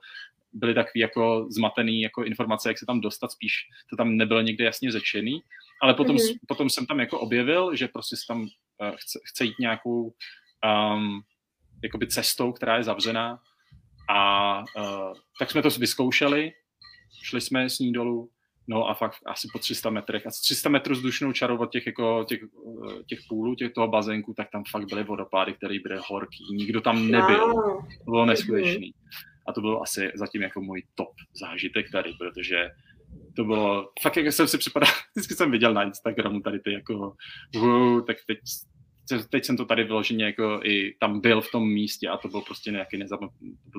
[0.52, 3.52] byly takový jako zmatený jako informace, jak se tam dostat, spíš
[3.90, 5.42] to tam nebylo někde jasně řečený.
[5.82, 6.38] Ale potom, mm-hmm.
[6.48, 8.48] potom jsem tam jako objevil, že prostě se tam uh,
[8.96, 10.14] chce, chce jít nějakou
[10.94, 11.22] um,
[11.82, 13.38] jakoby cestou, která je zavřená.
[14.08, 16.52] A uh, tak jsme to vyzkoušeli,
[17.22, 18.30] šli jsme s ní dolů,
[18.68, 22.24] no a fakt asi po 300 metrech, asi 300 metrů vzdušnou čarou od těch, jako,
[22.28, 26.44] těch, eh, těch půlů, těch toho bazénku, tak tam fakt byly vodopády, které byly horký,
[26.50, 27.52] nikdo tam nebyl,
[28.04, 28.94] to bylo neskutečný.
[29.48, 32.70] A to bylo asi zatím jako můj top zážitek tady, protože
[33.36, 37.16] to bylo, fakt jak jsem si připadal, vždycky jsem viděl na Instagramu tady ty jako,
[37.54, 38.38] wow, tak teď
[39.30, 42.40] teď jsem to tady vyloženě jako i tam byl v tom místě a to byl
[42.40, 43.28] prostě nějaký nezapom...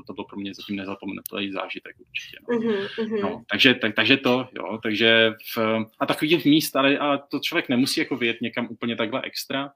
[0.07, 2.37] to byl pro mě zatím nezapomenutelný zážitek určitě.
[2.49, 2.57] No.
[2.57, 3.21] Mm-hmm.
[3.21, 7.69] No, takže, tak, takže to, jo, takže v, a takových míst, ale a to člověk
[7.69, 9.71] nemusí jako vyjet někam úplně takhle extra.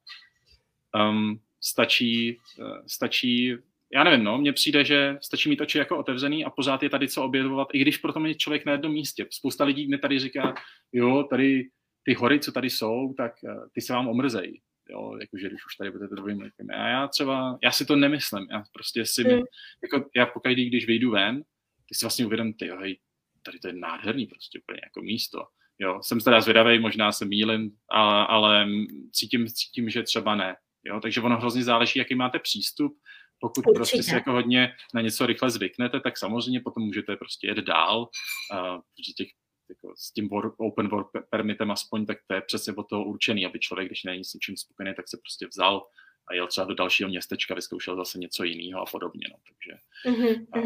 [1.10, 3.56] Um, stačí, uh, stačí
[3.94, 7.08] já nevím, no, mně přijde, že stačí mít oči jako otevřený a pořád je tady
[7.08, 9.26] co objevovat, i když proto je člověk na jednom místě.
[9.30, 10.56] Spousta lidí mi tady říká,
[10.94, 11.70] jo, tady
[12.04, 15.76] ty hory, co tady jsou, tak uh, ty se vám omrzejí jo, jakože když už
[15.76, 16.68] tady budete druhým rokem.
[16.70, 19.42] A já třeba, já si to nemyslím, já prostě si, mm.
[19.84, 21.44] jako já pokud když vyjdu ven,
[21.90, 23.00] ty si vlastně uvědomím, ty hej,
[23.44, 25.44] tady to je nádherný prostě úplně jako místo.
[25.80, 28.68] Jo, jsem teda zvědavý, možná se mýlim, ale, ale
[29.12, 30.56] cítím, cítím, že třeba ne.
[30.84, 32.98] Jo, takže ono hrozně záleží, jaký máte přístup.
[33.40, 33.76] Pokud Určitě.
[33.76, 38.00] prostě si jako hodně na něco rychle zvyknete, tak samozřejmě potom můžete prostě jet dál,
[38.02, 39.28] uh, protože těch
[39.70, 43.46] jako s tím work, open work permitem aspoň, tak to je přesně od toho určený,
[43.46, 45.88] aby člověk, když není s ničím spokojený, tak se prostě vzal
[46.28, 49.28] a jel třeba do dalšího městečka, vyzkoušel zase něco jiného a podobně.
[49.32, 49.38] No.
[49.48, 50.46] Takže, mm-hmm.
[50.52, 50.60] a,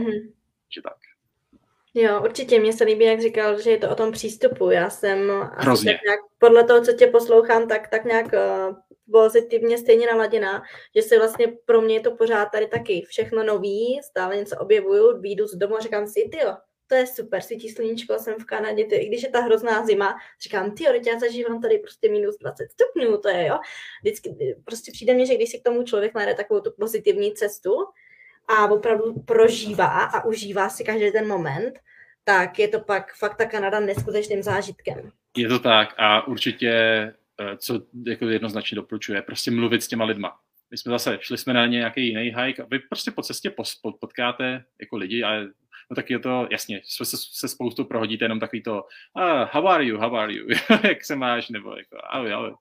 [0.76, 0.98] že tak.
[1.94, 2.60] Jo, určitě.
[2.60, 4.70] Mně se líbí, jak říkal, že je to o tom přístupu.
[4.70, 5.94] Já jsem Hrozně.
[5.94, 8.76] tak nějak, podle toho, co tě poslouchám, tak, tak nějak uh,
[9.12, 10.64] pozitivně stejně naladěná,
[10.96, 15.22] že se vlastně pro mě je to pořád tady taky všechno nový, stále něco objevuju,
[15.22, 16.58] výjdu z domu a říkám si, ty jo,
[16.92, 20.18] to je super, svítí sluníčko, jsem v Kanadě, ty, i když je ta hrozná zima,
[20.42, 23.60] říkám, ty já zažívám tady prostě minus 20 stupňů, to je, jo.
[24.02, 27.72] Vždycky, prostě přijde mně, že když si k tomu člověk najde takovou tu pozitivní cestu
[28.48, 31.80] a opravdu prožívá a užívá si každý ten moment,
[32.24, 35.12] tak je to pak fakt ta Kanada neskutečným zážitkem.
[35.38, 40.40] Je to tak a určitě, eh, co jako jednoznačně doporučuje, prostě mluvit s těma lidma.
[40.72, 43.54] My jsme zase, šli jsme na nějaký jiný hike a vy prostě po cestě
[44.00, 45.32] potkáte jako lidi a
[45.92, 48.84] no tak je to, jasně, se, se spoustu prohodíte jenom takový to,
[49.16, 50.48] ah, how are you, how are you,
[50.84, 52.56] jak se máš, nebo jako, ahoj, ahoj.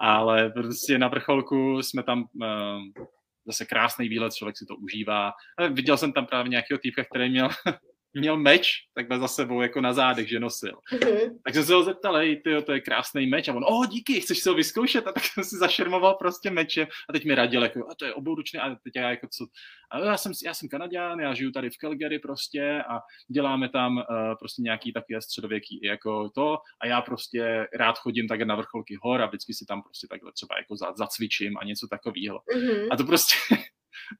[0.00, 3.04] Ale prostě na vrcholku jsme tam uh,
[3.46, 5.32] zase krásný výlet, člověk si to užívá.
[5.72, 7.48] Viděl jsem tam právě nějakého týpka, který měl
[8.14, 10.78] měl meč takhle za sebou jako na zádech, že nosil.
[10.92, 11.38] Mm-hmm.
[11.44, 13.48] Tak jsem se ho zeptal, hej, tyjo, to je krásný meč.
[13.48, 15.06] A on, oh, díky, chceš si ho vyzkoušet?
[15.06, 16.86] A tak jsem si zašermoval prostě meče.
[17.08, 18.60] A teď mi radil, jako, a to je obouručný.
[18.60, 19.46] A teď já jako, co?
[19.90, 23.96] A já jsem, já jsem Kanaděn, já žiju tady v Calgary prostě a děláme tam
[23.96, 24.02] uh,
[24.38, 26.58] prostě nějaký takový středověký jako to.
[26.80, 30.32] A já prostě rád chodím tak na vrcholky hor a vždycky si tam prostě takhle
[30.32, 32.40] třeba jako zacvičím a něco takového.
[32.56, 32.88] Mm-hmm.
[32.90, 33.36] A to prostě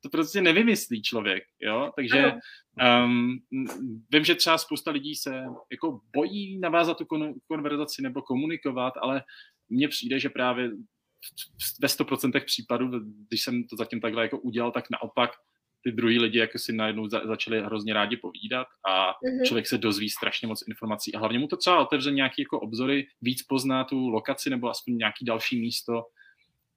[0.02, 2.32] to prostě nevymyslí člověk, jo, takže
[3.04, 3.38] um,
[4.10, 9.22] vím, že třeba spousta lidí se jako bojí navázat tu kon- konverzaci nebo komunikovat, ale
[9.68, 10.70] mně přijde, že právě
[11.80, 12.90] ve 100% případů,
[13.28, 15.30] když jsem to zatím takhle jako udělal, tak naopak
[15.84, 19.44] ty druhý lidi jako si najednou za, začali hrozně rádi povídat a mm-hmm.
[19.44, 21.14] člověk se dozví strašně moc informací.
[21.14, 24.96] A hlavně mu to třeba otevře nějaký jako obzory, víc pozná tu lokaci nebo aspoň
[24.96, 26.02] nějaký další místo,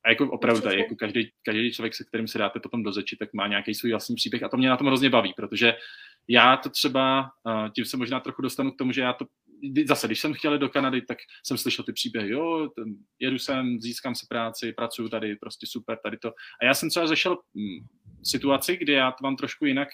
[0.07, 3.15] a jako opravdu tady, jako každý, každý člověk, se kterým se dáte potom do řeči,
[3.15, 5.75] tak má nějaký svůj vlastní příběh a to mě na tom hrozně baví, protože
[6.27, 7.29] já to třeba,
[7.75, 9.25] tím se možná trochu dostanu k tomu, že já to
[9.87, 13.79] zase, když jsem chtěl do Kanady, tak jsem slyšel ty příběhy, jo, ten, jedu sem,
[13.79, 16.33] získám si práci, pracuju tady, prostě super, tady to.
[16.61, 17.85] A já jsem třeba zašel hm,
[18.23, 19.87] situaci, kdy já to mám trošku jinak,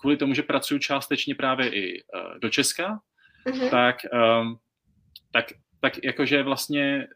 [0.00, 3.00] kvůli tomu, že pracuju částečně právě i uh, do Česka,
[3.46, 3.70] mm-hmm.
[3.70, 3.96] tak,
[4.42, 4.56] um,
[5.32, 5.46] tak,
[5.80, 7.06] tak jakože vlastně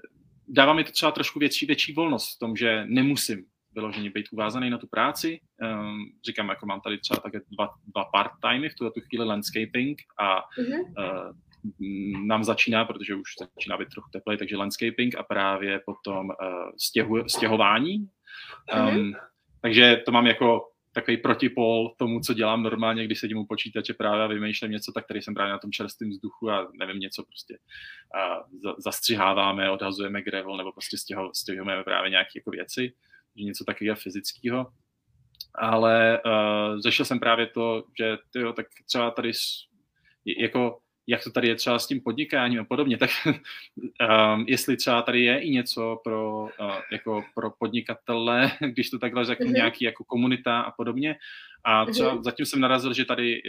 [0.49, 3.44] dává mi to třeba trošku větší, větší volnost v tom, že nemusím
[3.74, 5.40] vyloženě být uvázaný na tu práci.
[5.62, 9.99] Um, říkám, jako mám tady třeba také dva, dva part-timey, v tuto tu chvíli landscaping
[10.18, 10.80] a mm-hmm.
[10.99, 16.34] uh, nám začíná, protože už začíná být trochu teplej, takže landscaping a právě potom uh,
[16.78, 17.94] stěhu, stěhování.
[17.96, 18.09] Um,
[18.74, 19.12] mm-hmm.
[19.62, 20.61] Takže to mám jako
[21.01, 25.07] takový protipol tomu, co dělám normálně, když sedím u počítače právě a vymýšlím něco, tak
[25.07, 27.59] tady jsem právě na tom čerstvém vzduchu a nevím, něco prostě
[28.20, 28.44] a
[28.78, 30.96] zastřiháváme, odhazujeme gravel nebo prostě
[31.32, 32.92] stěhujeme právě nějaké jako věci,
[33.36, 34.66] něco takového fyzického.
[35.55, 39.32] Ale uh, řešil jsem právě to, že tyjo, tak třeba tady
[40.38, 40.78] jako
[41.09, 45.25] jak to tady je třeba s tím podnikáním a podobně, tak um, jestli třeba tady
[45.25, 46.49] je i něco pro, uh,
[46.93, 49.55] jako pro podnikatele, když to takhle řeknu, mm-hmm.
[49.55, 51.17] nějaký jako komunita a podobně.
[51.65, 52.23] A třeba mm-hmm.
[52.23, 53.43] zatím jsem narazil, že tady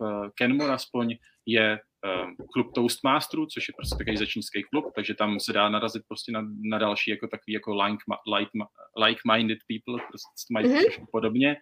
[0.00, 1.16] v Kenmore aspoň
[1.46, 1.80] je
[2.24, 6.32] um, klub Toastmasterů, což je prostě takový začínský klub, takže tam se dá narazit prostě
[6.32, 8.04] na, na další jako takový jako like,
[8.36, 8.50] like,
[8.96, 10.82] like-minded people, prostě mají mm-hmm.
[10.82, 11.56] trošku podobně.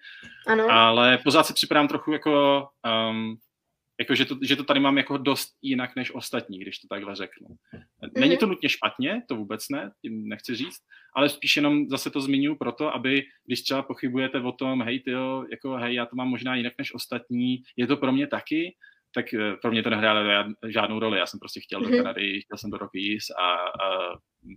[0.47, 0.71] Ano.
[0.71, 2.67] Ale pořád si připadám trochu jako
[3.11, 3.37] um,
[4.03, 7.17] jako, že, to, že to tady mám jako dost jinak než ostatní, když to takhle
[7.17, 7.47] řeknu.
[8.19, 8.51] Není to mhm.
[8.51, 10.81] nutně špatně, to vůbec ne, tím nechci říct,
[11.17, 15.45] ale spíš jenom zase to zmiňuji proto, aby když třeba pochybujete o tom, hej tyjo,
[15.51, 18.77] jako hej, já to mám možná jinak než ostatní, je to pro mě taky,
[19.15, 21.19] tak eh, pro mě to nehrálo žádnou roli.
[21.19, 21.97] Já jsem prostě chtěl do mhm.
[21.97, 23.55] Kanady, chtěl jsem do Rockies a,
[23.87, 23.89] a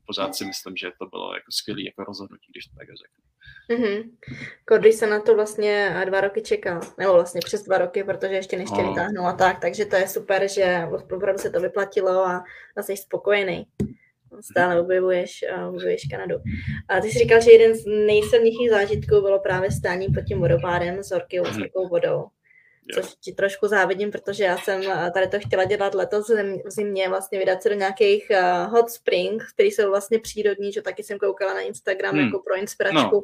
[0.05, 3.25] pořád si myslím, že to bylo jako skvělé jako rozhodnutí, když to tak řeknu.
[3.69, 4.11] Mm-hmm.
[4.69, 8.57] Cody se na to vlastně dva roky čekal, nebo vlastně přes dva roky, protože ještě
[8.57, 8.89] než tě no.
[8.89, 10.81] vytáhnul a tak, takže to je super, že
[11.15, 12.43] opravdu se to vyplatilo a,
[12.77, 13.67] a jsi spokojený.
[14.51, 16.35] Stále objevuješ, objevuješ Kanadu.
[16.89, 21.03] A ty jsi říkal, že jeden z nejsilnějších zážitků bylo právě stání pod tím vodopádem
[21.03, 21.89] s horkou mm-hmm.
[21.89, 22.25] vodou
[22.93, 26.29] což ti trošku závidím, protože já jsem eh, tady to chtěla dělat letos
[26.65, 30.81] v zimě, vlastně vydat se do nějakých uh, hot springs, které jsou vlastně přírodní, že
[30.81, 32.25] taky jsem koukala na Instagram hmm.
[32.25, 33.23] jako pro inspiračku, no.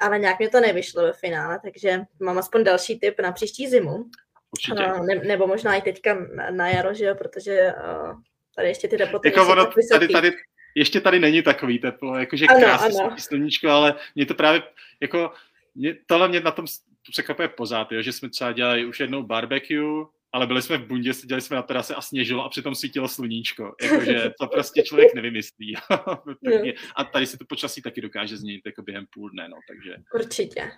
[0.00, 4.04] ale nějak mě to nevyšlo ve finále, takže mám aspoň další tip na příští zimu.
[4.50, 4.92] Určitě.
[4.92, 8.20] Uh, ne, nebo možná i teďka na jaro, že jo, protože uh,
[8.56, 10.32] tady ještě ty teploty jako ono, tady, tady,
[10.74, 14.62] ještě tady není takový teplo, jakože krásný sluníčko, ale mě to právě
[15.00, 15.32] jako
[15.74, 16.66] mě, tohle mě na tom
[17.10, 21.14] překvapuje pořád, jo, že jsme třeba dělali už jednou barbecue, ale byli jsme v bundě,
[21.14, 23.74] seděli jsme na terase a sněžilo a přitom svítilo sluníčko.
[23.82, 25.76] Jakože to prostě člověk nevymyslí.
[26.96, 29.96] a tady se to počasí taky dokáže změnit jako během půl dne, no, takže...
[30.14, 30.70] Určitě.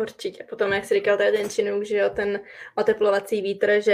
[0.00, 0.44] Určitě.
[0.50, 2.40] Potom, jak jsi říkal, tady ten činuk, že jo, ten
[2.76, 3.92] oteplovací vítr, že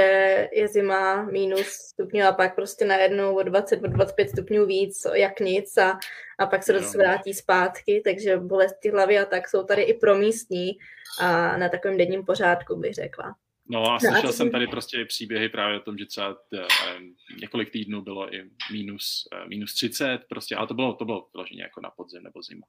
[0.53, 5.41] je zima minus stupňů a pak prostě najednou o 20, o 25 stupňů víc, jak
[5.41, 5.99] nic a,
[6.39, 9.95] a pak se to zase vrátí zpátky, takže bolesti hlavy a tak jsou tady i
[9.95, 10.73] promístní
[11.21, 13.35] a na takovém denním pořádku, bych řekla.
[13.69, 16.99] No a slyšel no, jsem tady prostě příběhy právě o tom, že třeba t, eh,
[17.41, 21.63] několik týdnů bylo i minus, eh, minus 30, prostě, ale to bylo, to bylo vyloženě
[21.63, 22.67] jako na podzim nebo zima.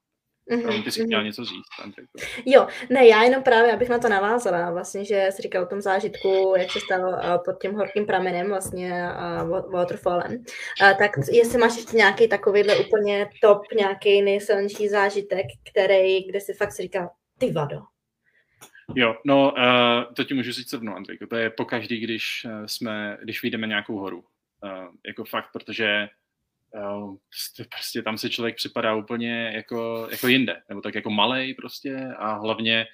[0.51, 0.83] Mm-hmm.
[0.83, 1.25] Ty jsi chtěla mm-hmm.
[1.25, 1.67] něco říct.
[1.79, 1.93] Tam,
[2.45, 5.81] jo, ne, já jenom právě, abych na to navázala, vlastně, že jsi říkal o tom
[5.81, 9.09] zážitku, jak se stal uh, pod tím horkým pramenem, vlastně
[9.41, 10.31] uh, waterfallem.
[10.31, 16.53] Uh, tak jestli máš ještě nějaký takovýhle úplně top, nějaký nejsilnější zážitek, který, kde si
[16.53, 17.81] fakt si říkal, ty vado.
[18.95, 21.27] Jo, no, uh, to ti můžu říct rovnou, Andrejko.
[21.27, 24.23] To je pokaždý, když jsme, když vyjdeme nějakou horu.
[24.63, 26.07] Uh, jako fakt, protože
[27.29, 31.97] prostě, prostě tam se člověk připadá úplně jako, jako jinde, nebo tak jako malej prostě
[32.17, 32.85] a hlavně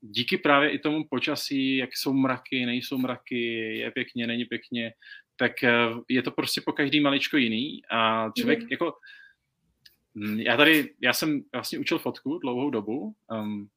[0.00, 4.92] díky právě i tomu počasí, jak jsou mraky, nejsou mraky, je pěkně, není pěkně,
[5.36, 5.72] tak eh,
[6.08, 8.68] je to prostě po každý maličko jiný a člověk mm.
[8.70, 8.92] jako
[10.14, 13.68] hm, já tady, já jsem vlastně učil fotku dlouhou dobu, um,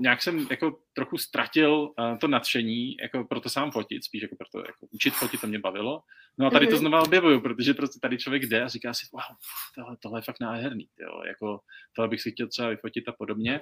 [0.00, 4.36] nějak jsem jako trochu ztratil uh, to nadšení, jako pro to sám fotit, spíš jako
[4.36, 6.02] pro to jako učit fotit, to mě bavilo.
[6.38, 6.78] No a tady to mhm.
[6.78, 9.36] znova objevuju, protože prostě tady člověk jde a říká si, wow,
[9.74, 11.60] tohle, tohle je fakt nádherný, jo, jako
[11.96, 13.60] tohle bych si chtěl třeba vyfotit a podobně.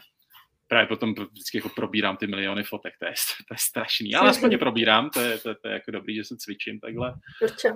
[0.69, 3.13] Právě potom vždycky jako probírám ty miliony fotek, to je,
[3.49, 6.25] to je strašný, ale aspoň je probírám, to je, to, to je jako dobrý, že
[6.25, 7.15] se cvičím takhle.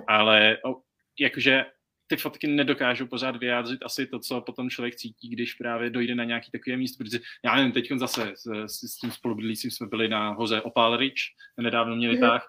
[0.07, 0.81] Ale o,
[1.19, 1.65] jakože
[2.11, 6.23] ty fotky nedokážou pořád vyjádřit asi to, co potom člověk cítí, když právě dojde na
[6.23, 10.29] nějaký takové místo, protože já nevím, teď zase s, s, tím spolubydlícím jsme byli na
[10.29, 11.21] hoze Opal Ridge,
[11.57, 12.29] nedávno měli mm-hmm.
[12.29, 12.43] tak.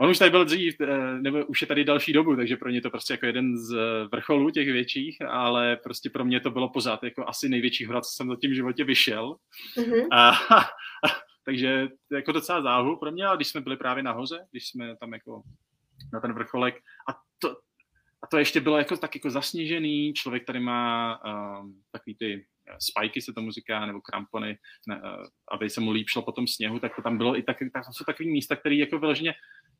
[0.00, 2.80] On už tady byl dřív, eh, nebo už je tady další dobu, takže pro ně
[2.80, 3.76] to prostě jako jeden z
[4.12, 8.10] vrcholů těch větších, ale prostě pro mě to bylo pořád jako asi největší hra, co
[8.12, 9.36] jsem za tím životě vyšel.
[9.76, 10.08] Mm-hmm.
[10.12, 10.68] A, a,
[11.44, 15.12] takže jako docela záhu pro mě, ale když jsme byli právě nahoře, když jsme tam
[15.12, 15.42] jako
[16.12, 16.74] na ten vrcholek
[17.10, 17.27] a
[18.22, 22.76] a to ještě bylo jako tak jako zasněžený, člověk tady má um, takový ty eh,
[22.78, 24.58] spajky se tomu říká, nebo krampony,
[24.88, 27.42] ne, uh, aby se mu líp šlo po tom sněhu, tak to tam bylo i
[27.42, 29.34] tak, tak jsou takový místa, které jako vyloženě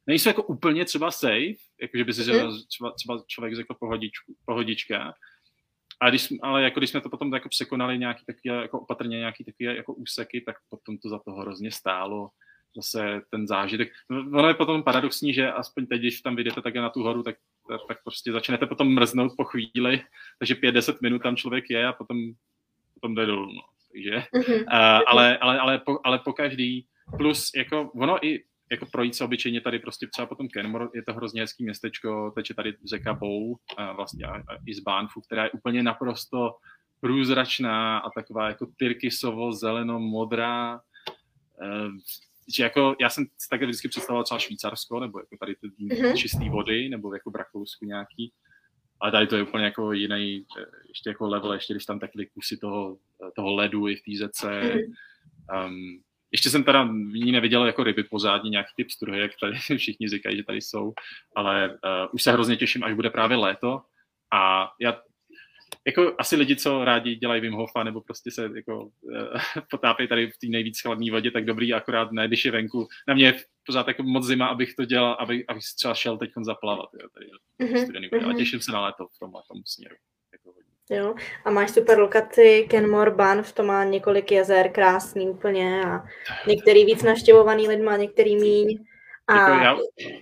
[0.07, 2.51] nejsou jako úplně třeba safe, jakože by si mm.
[2.69, 5.15] třeba, třeba člověk řekl pohodičku, pohodička,
[6.01, 9.45] a když, ale jako když jsme to potom jako překonali nějaký taky jako opatrně nějaký
[9.45, 12.29] taky jako úseky, tak potom to za to hrozně stálo
[12.77, 13.93] zase ten zážitek.
[14.11, 17.37] Ono je potom paradoxní, že aspoň teď, když tam vyjdete také na tu horu, tak
[17.89, 20.01] tak prostě začnete potom mrznout po chvíli,
[20.39, 22.19] takže 5-10 minut tam člověk je a potom,
[22.95, 23.53] potom jde dolů.
[23.53, 23.63] No.
[23.93, 24.61] Takže, mm-hmm.
[24.61, 26.87] uh, ale, ale, ale, po, ale po každý,
[27.19, 31.13] plus jako ono i jako projít se obyčejně tady prostě třeba potom Kenmore, je to
[31.13, 35.45] hrozně hezký městečko, teče tady řeka Bow, a vlastně a, a i z Banfu, která
[35.45, 36.57] je úplně naprosto
[37.01, 40.81] průzračná a taková jako tyrkysovo, zeleno, modrá.
[42.55, 46.17] Že jako já jsem si takhle vždycky představoval třeba Švýcarsko, nebo jako tady ty mm-hmm.
[46.17, 48.33] čistý vody, nebo jako v Rakousku nějaký,
[49.01, 52.27] ale tady to je úplně jako jiný, eh, ještě jako level, ještě když tam takhle
[52.27, 54.75] kusy toho, eh, toho ledu i v té řece.
[55.67, 60.09] Um, ještě jsem teda ní neviděl jako ryby pozádní, nějaký typ struhy, jak tady všichni
[60.09, 60.93] říkají, že tady jsou,
[61.37, 61.77] ale uh,
[62.13, 63.83] už se hrozně těším, až bude právě léto.
[64.33, 65.01] A já
[65.87, 69.13] jako asi lidi, co rádi dělají Wim Hofa, nebo prostě se jako uh,
[69.71, 72.89] potápějí tady v té nejvíc chladné vodě, tak dobrý, akorát ne, když je venku.
[73.09, 73.35] Na mě je
[73.67, 76.89] pořád jako moc zima, abych to dělal, abych, abych třeba šel teď zaplavat.
[77.03, 77.27] Jo, tady,
[77.73, 78.25] mm-hmm.
[78.25, 79.97] Ale těším se na léto v tomhle tom směru.
[80.33, 80.59] Jako
[80.91, 81.15] Jo,
[81.45, 86.05] a máš super lokaci, Kenmore Banff, to má několik jezer, krásný úplně a
[86.47, 88.85] některý víc naštěvovaný lidma, některý míň.
[89.29, 89.37] A...
[89.37, 89.77] Jako já,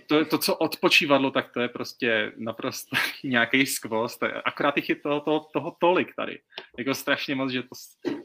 [0.07, 4.23] to, to, co odpočívadlo, tak to je prostě naprosto nějaký skvost.
[4.45, 6.39] Akorát jich je toho, toho, toho tolik tady.
[6.77, 7.69] Jako strašně moc, že to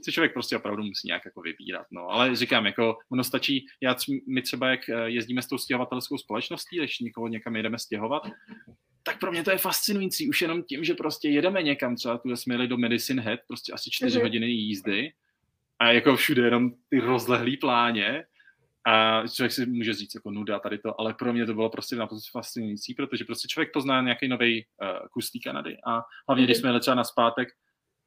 [0.03, 1.87] si člověk prostě opravdu musí nějak jako vybírat.
[1.91, 2.09] No.
[2.09, 3.97] Ale říkám, jako ono stačí, já,
[4.29, 8.23] my třeba jak eh, jezdíme s tou stěhovatelskou společností, když někoho někam jedeme stěhovat,
[9.03, 12.37] tak pro mě to je fascinující už jenom tím, že prostě jedeme někam, třeba tu
[12.37, 14.23] jsme jeli do Medicine Head, prostě asi čtyři mm-hmm.
[14.23, 15.13] hodiny jízdy
[15.79, 18.25] a jako všude jenom ty rozlehlý pláně
[18.87, 21.97] a člověk si může říct jako nuda tady to, ale pro mě to bylo prostě
[21.97, 25.77] naprosto fascinující, protože prostě člověk pozná nějaký nový uh, kus té Kanady.
[25.87, 27.49] A hlavně, když jsme jeli třeba na zpátek,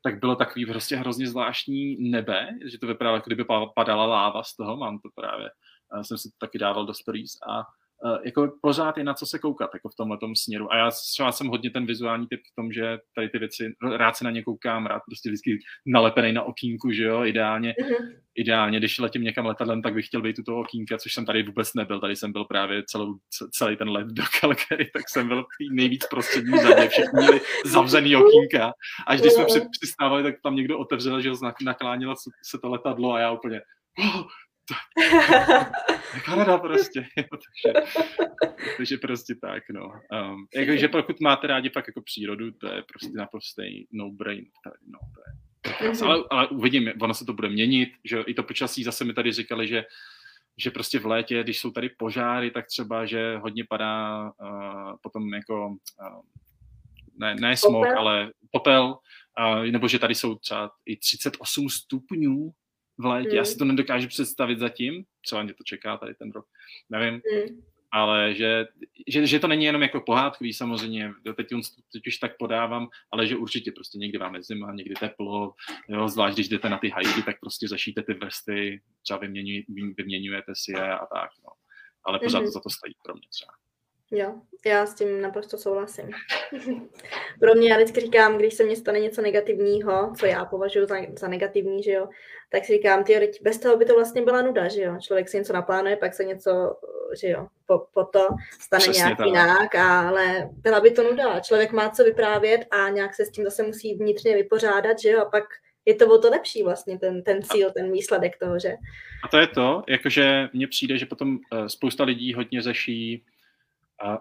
[0.04, 3.46] tak bylo takový prostě hrozně zvláštní nebe, že to vypadalo, jako kdyby
[3.76, 5.50] padala láva z toho, mám to právě,
[5.96, 7.85] uh, jsem si to taky dával do stories a Eh,
[8.26, 10.74] jako pořád je na co se koukat jako v tomhle směru.
[10.74, 14.16] A já třeba jsem hodně ten vizuální typ v tom, že tady ty věci, rád
[14.16, 17.76] se na ně koukám, rád prostě vždycky nalepený na okýnku, že jo, ideálně.
[17.82, 18.20] Mm-hmm.
[18.38, 21.44] Ideálně, když letím někam letadlem, tak bych chtěl být u toho okýnka, což jsem tady
[21.44, 22.00] vůbec nebyl.
[22.00, 23.16] Tady jsem byl právě celou,
[23.52, 26.90] celý ten let do Calgary, tak jsem byl nejvíc prostřední zadě.
[26.90, 28.74] Všichni měli zavřený okýnka.
[29.08, 29.46] Až když jsme
[29.80, 31.36] přistávali, tak tam někdo otevřel, že ho
[31.66, 33.62] naklánilo se to letadlo a já úplně
[34.00, 34.24] oh,
[36.26, 37.90] Kanada prostě, takže,
[38.78, 39.94] takže prostě tak, no.
[40.32, 45.00] Um, jakože pokud máte rádi pak jako přírodu, to je prostě naprostý no-brain tady, no,
[45.14, 46.06] to je mm-hmm.
[46.06, 49.32] ale, ale uvidím, ono se to bude měnit, že i to počasí, zase mi tady
[49.32, 49.84] říkali, že
[50.58, 55.34] že prostě v létě, když jsou tady požáry, tak třeba, že hodně padá uh, potom
[55.34, 56.22] jako, uh,
[57.18, 58.00] ne, ne smog, popel.
[58.00, 58.98] ale popel,
[59.40, 62.52] uh, nebo že tady jsou třeba i 38 stupňů
[62.98, 63.30] v létě.
[63.30, 63.36] Mm.
[63.36, 66.46] Já si to nedokážu představit zatím, třeba mě to čeká tady ten rok,
[66.90, 67.14] nevím.
[67.14, 67.62] Mm.
[67.92, 68.66] Ale že,
[69.08, 71.48] že, že, to není jenom jako pohádkový samozřejmě, teď,
[71.94, 75.54] teď už tak podávám, ale že určitě prostě někdy vám je zima, někdy teplo,
[75.88, 79.66] jo, zvlášť když jdete na ty hajky, tak prostě zašíte ty vrsty, třeba vyměňuj,
[79.98, 81.52] vyměňujete si je a tak, no.
[82.04, 82.46] Ale pořád mm-hmm.
[82.46, 83.54] to za to stojí pro mě třeba.
[84.16, 84.34] Jo,
[84.66, 86.10] já s tím naprosto souhlasím.
[87.40, 90.96] Pro mě, já vždycky říkám, když se mně stane něco negativního, co já považuji za,
[91.20, 92.08] za negativní, že jo,
[92.50, 94.98] tak si říkám, ty bez toho by to vlastně byla nuda, že jo.
[95.02, 96.76] Člověk si něco naplánuje, pak se něco,
[97.22, 98.28] že jo, po, po to
[98.60, 99.28] stane Přesně nějak tak.
[99.28, 101.40] jinak, ale byla by to nuda.
[101.40, 105.22] Člověk má co vyprávět a nějak se s tím zase musí vnitřně vypořádat, že jo,
[105.22, 105.44] a pak
[105.86, 108.74] je to o to lepší vlastně, ten, ten cíl, ten výsledek toho, že?
[109.24, 113.26] A to je to, jakože mně přijde, že potom uh, spousta lidí hodně řeší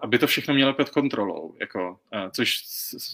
[0.01, 1.99] aby to všechno mělo pod kontrolou, jako,
[2.31, 2.61] což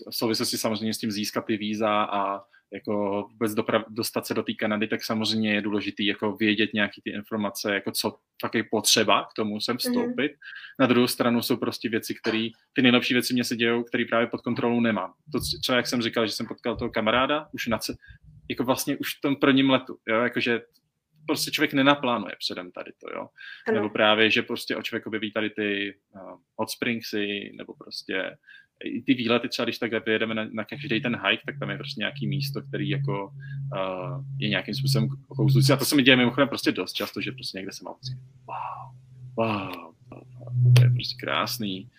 [0.09, 2.43] v souvislosti samozřejmě s tím získat ty víza a
[2.73, 7.01] jako vůbec doprav, dostat se do té Kanady, tak samozřejmě je důležité jako vědět nějaké
[7.03, 9.77] ty informace, jako co fakt je potřeba k tomu sem mhm.
[9.77, 10.31] vstoupit.
[10.31, 10.79] Mm-hmm.
[10.79, 14.27] Na druhou stranu jsou prostě věci, které, ty nejlepší věci mě se dějou, které právě
[14.27, 15.13] pod kontrolou nemám.
[15.31, 17.79] To třeba, jak jsem říkal, že jsem potkal toho kamaráda, už na,
[18.49, 20.61] jako vlastně už v tom prvním letu, jo, jakože
[21.27, 23.27] prostě člověk nenaplánuje předem tady to, jo.
[23.67, 23.75] Ano.
[23.75, 28.37] Nebo právě, že prostě o člověk objeví tady ty uh, hot springsy, nebo prostě
[28.83, 31.77] i ty výlety, třeba když tak vyjedeme na, na každý ten hike, tak tam je
[31.77, 35.73] prostě nějaký místo, který jako uh, je nějakým způsobem kouzlující.
[35.73, 37.95] A to se mi děje mimochodem prostě dost často, že prostě někde se mám
[38.47, 38.95] wow,
[39.35, 39.91] wow,
[40.75, 41.89] to je prostě krásný.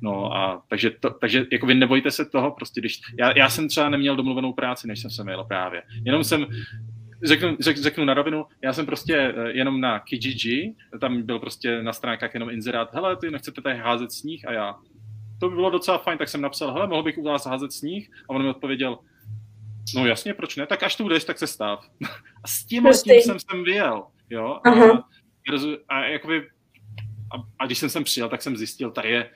[0.00, 3.68] No a takže, to, takže jako vy nebojte se toho, prostě když, já, já jsem
[3.68, 5.82] třeba neměl domluvenou práci, než jsem se jel právě.
[6.04, 6.46] Jenom jsem
[7.24, 11.82] řeknu, řek, řeknu na rovinu, já jsem prostě eh, jenom na Kijiji, tam byl prostě
[11.82, 14.48] na stránkách jenom inzerát, hele, ty nechcete tady házet sníh?
[14.48, 14.74] A já,
[15.40, 18.10] to by bylo docela fajn, tak jsem napsal, hele, mohl bych u vás házet sníh?
[18.28, 18.98] A on mi odpověděl,
[19.94, 21.90] no jasně, proč ne, tak až tu budeš, tak se stav.
[22.44, 24.70] a s tím, s tím jsem sem vyjel, jo, a,
[25.88, 26.48] a, jakoby,
[27.34, 29.30] a, a, když jsem sem přijel, tak jsem zjistil, tady je,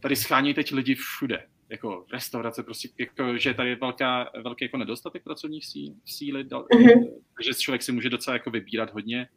[0.00, 4.76] tady schání teď lidi všude, jako restaurace, prostě, jako, že tady je velká, velký jako
[4.76, 7.12] nedostatek pracovních síly, síly mm-hmm.
[7.36, 9.28] takže člověk si může docela jako vybírat hodně.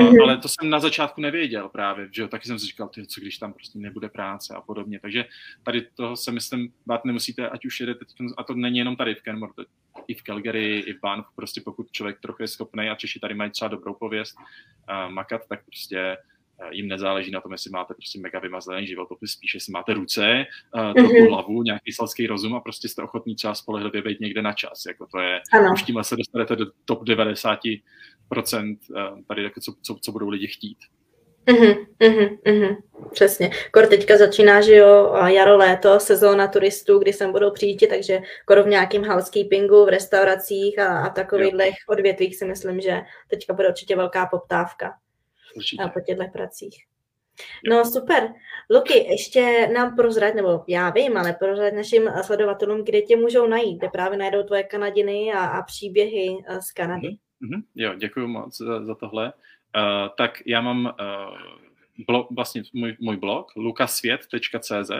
[0.00, 3.06] Uh, ale to jsem na začátku nevěděl právě, že jo, taky jsem si říkal, ty,
[3.06, 5.00] co když tam prostě nebude práce a podobně.
[5.00, 5.24] Takže
[5.62, 8.04] tady toho se myslím, bát nemusíte, ať už jedete,
[8.36, 9.64] a to není jenom tady v Kenmore, to
[10.08, 13.34] i v Calgary, i v Banff, prostě pokud člověk trochu je schopný a Češi tady
[13.34, 16.16] mají třeba dobrou pověst uh, makat, tak prostě
[16.70, 20.44] jim nezáleží na tom, jestli máte prostě mega vymazaný životopis, spíš jestli máte ruce,
[20.74, 21.28] uh, trochu mm-hmm.
[21.28, 24.82] hlavu, nějaký selský rozum a prostě jste ochotní třeba spolehlivě být někde na čas.
[24.86, 25.72] Jako to je, ano.
[25.72, 27.80] už tímhle se dostanete do top 90%
[28.90, 30.78] uh, tady, jako co, co, co budou lidi chtít.
[31.50, 32.76] Uhum, uhum, uhum,
[33.12, 33.50] přesně.
[33.72, 38.62] Kor teďka začíná, že jo, jaro, léto, sezóna turistů, kdy sem budou přijít, takže kor
[38.62, 41.54] v nějakým housekeepingu, v restauracích a, a takových
[41.88, 44.94] odvětvích si myslím, že teďka bude určitě velká poptávka.
[45.56, 45.82] Určitě.
[45.94, 46.86] po těchto pracích.
[47.70, 48.34] No super.
[48.70, 53.78] Luky, ještě nám prozrať, nebo já vím, ale prozrať našim sledovatelům, kde tě můžou najít,
[53.78, 57.08] kde právě najdou tvoje Kanadiny a, a příběhy eh, z Kanady.
[57.08, 57.62] Mm-hmm.
[57.74, 59.32] Jo, děkuji moc za, za tohle.
[59.76, 60.92] Uh, tak já mám uh,
[62.06, 64.90] blog, vlastně můj, můj blog lukasvět.cz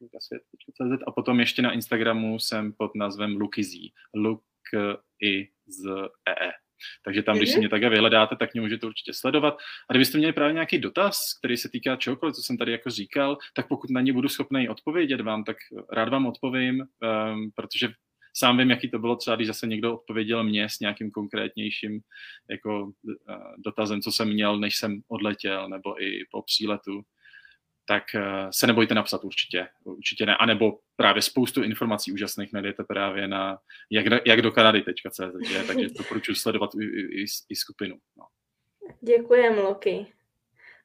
[0.00, 3.92] lukasvět.cz a potom ještě na Instagramu jsem pod názvem Lukizí.
[4.14, 4.42] Luk
[5.22, 5.88] i z
[6.26, 6.52] EE.
[7.04, 7.60] Takže tam, když si mhm.
[7.60, 9.56] mě takhle vyhledáte, tak mě můžete určitě sledovat.
[9.90, 13.38] A kdybyste měli právě nějaký dotaz, který se týká čehokoliv, co jsem tady jako říkal,
[13.54, 15.56] tak pokud na ně budu schopný odpovědět vám, tak
[15.92, 17.88] rád vám odpovím, um, protože
[18.36, 22.00] sám vím, jaký to bylo třeba, když zase někdo odpověděl mě s nějakým konkrétnějším
[22.50, 22.92] jako, uh,
[23.58, 27.02] dotazem, co jsem měl, než jsem odletěl, nebo i po příletu
[27.88, 30.36] tak eh, se nebojte napsat určitě, určitě ne.
[30.36, 33.58] A nebo právě spoustu informací úžasných najdete právě na
[33.90, 35.20] jak, jak do Kanady.cz,
[35.66, 36.84] takže doporučuji sledovat i,
[37.20, 37.96] i, i skupinu.
[38.16, 38.24] No.
[39.00, 40.06] Děkujem, Loki.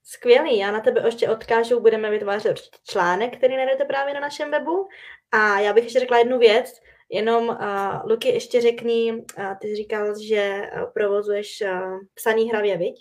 [0.03, 2.55] Skvělý, já na tebe ještě odkážu, budeme vytvářet
[2.89, 4.87] článek, který najdete právě na našem webu.
[5.31, 9.75] A já bych ještě řekla jednu věc, jenom uh, Luky, ještě řekni, uh, ty jsi
[9.75, 10.61] říkal, že
[10.93, 12.95] provozuješ uh, psaný hravě, viď?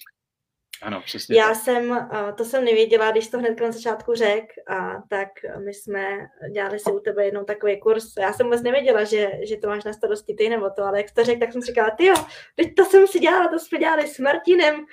[0.82, 1.38] Ano, přesně.
[1.38, 1.56] Já tak.
[1.56, 5.28] jsem, to jsem nevěděla, když to hned na začátku řek, a tak
[5.64, 8.16] my jsme dělali si u tebe jednou takový kurz.
[8.18, 11.10] Já jsem vůbec nevěděla, že, že to máš na starosti ty nebo to, ale jak
[11.10, 12.14] to řek, tak jsem si říkala, ty jo,
[12.56, 14.86] teď to jsem si dělala, to jsme dělali s Martinem.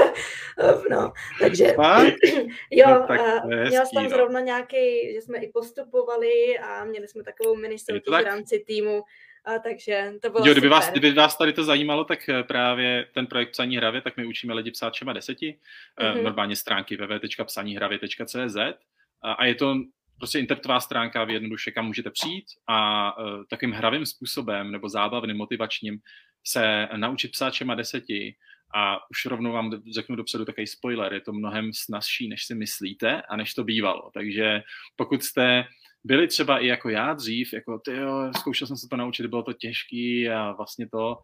[0.90, 1.74] no, takže
[2.70, 4.10] jo, no, tak měla jsem tam no.
[4.10, 9.02] zrovna nějaký, že jsme i postupovali a měli jsme takovou mini v rámci týmu,
[9.44, 10.70] a takže to bylo jo, kdyby super.
[10.70, 14.26] vás, kdyby vás tady to zajímalo, tak eh, právě ten projekt Psaní hravě, tak my
[14.26, 15.58] učíme lidi psát všema deseti,
[16.00, 16.22] mm-hmm.
[16.22, 18.56] normálně stránky www.psaníhravě.cz
[19.22, 19.74] a, a je to
[20.18, 25.36] prostě internetová stránka v jednoduše, kam můžete přijít a uh, takovým hravým způsobem nebo zábavným,
[25.36, 25.98] motivačním
[26.46, 28.36] se naučit psát všema deseti
[28.74, 33.22] a už rovnou vám řeknu dopředu takový spoiler, je to mnohem snazší, než si myslíte
[33.22, 34.10] a než to bývalo.
[34.14, 34.62] Takže
[34.96, 35.64] pokud jste
[36.04, 39.42] byli třeba i jako já dřív, jako ty jo, zkoušel jsem se to naučit, bylo
[39.42, 41.18] to těžký a vlastně to,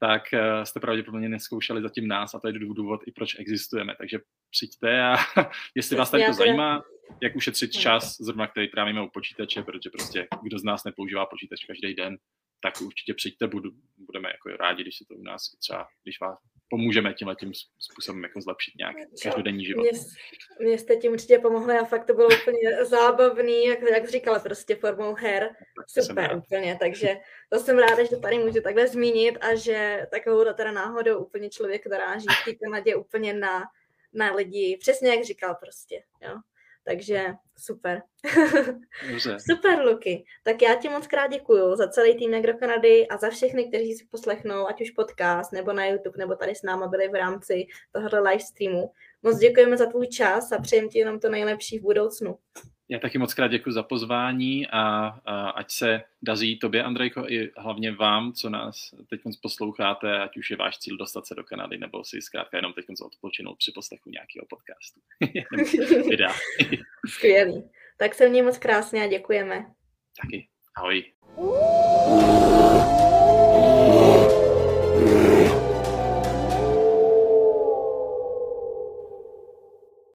[0.00, 3.94] tak uh, jste pravděpodobně neskoušeli zatím nás a to je důvod i proč existujeme.
[3.98, 4.18] Takže
[4.50, 5.16] přijďte a
[5.74, 6.82] jestli vás tady to zajímá,
[7.22, 11.64] jak ušetřit čas, zrovna který trávíme u počítače, protože prostě kdo z nás nepoužívá počítač
[11.64, 12.16] každý den,
[12.60, 16.38] tak určitě přijďte, budu, budeme jako rádi, když se to u nás třeba, když vás
[16.74, 19.82] pomůžeme tímhle tím způsobem jako zlepšit nějak každodenní život.
[19.82, 19.90] Mě,
[20.60, 24.76] mě jste tím určitě pomohli a fakt to bylo úplně zábavný, jak, jak říkala, prostě
[24.76, 25.50] formou her.
[25.88, 27.16] Super, úplně, takže
[27.52, 31.50] to jsem ráda, že to tady můžu takhle zmínit a že takovou teda náhodou úplně
[31.50, 33.62] člověk doráží v té Kanadě úplně na,
[34.12, 36.34] na lidi, přesně jak říkal prostě, jo.
[36.84, 37.26] Takže
[37.58, 38.02] super.
[39.50, 40.24] super, Luky.
[40.42, 43.94] Tak já ti moc krát děkuju za celý tým Negro Kanady a za všechny, kteří
[43.94, 47.66] si poslechnou, ať už podcast, nebo na YouTube, nebo tady s náma byli v rámci
[47.92, 48.92] tohoto live streamu.
[49.22, 52.38] Moc děkujeme za tvůj čas a přejem ti jenom to nejlepší v budoucnu.
[52.88, 57.52] Já taky moc krát děkuji za pozvání a, a ať se daří tobě, Andrejko, i
[57.56, 61.78] hlavně vám, co nás teď posloucháte, ať už je váš cíl dostat se do Kanady,
[61.78, 65.00] nebo si zkrátka jenom teď odpočinout při poslechu nějakého podcastu.
[67.08, 67.70] Skvělý.
[67.98, 69.66] Tak se měj moc krásně a děkujeme.
[70.22, 70.48] Taky.
[70.76, 71.13] Ahoj.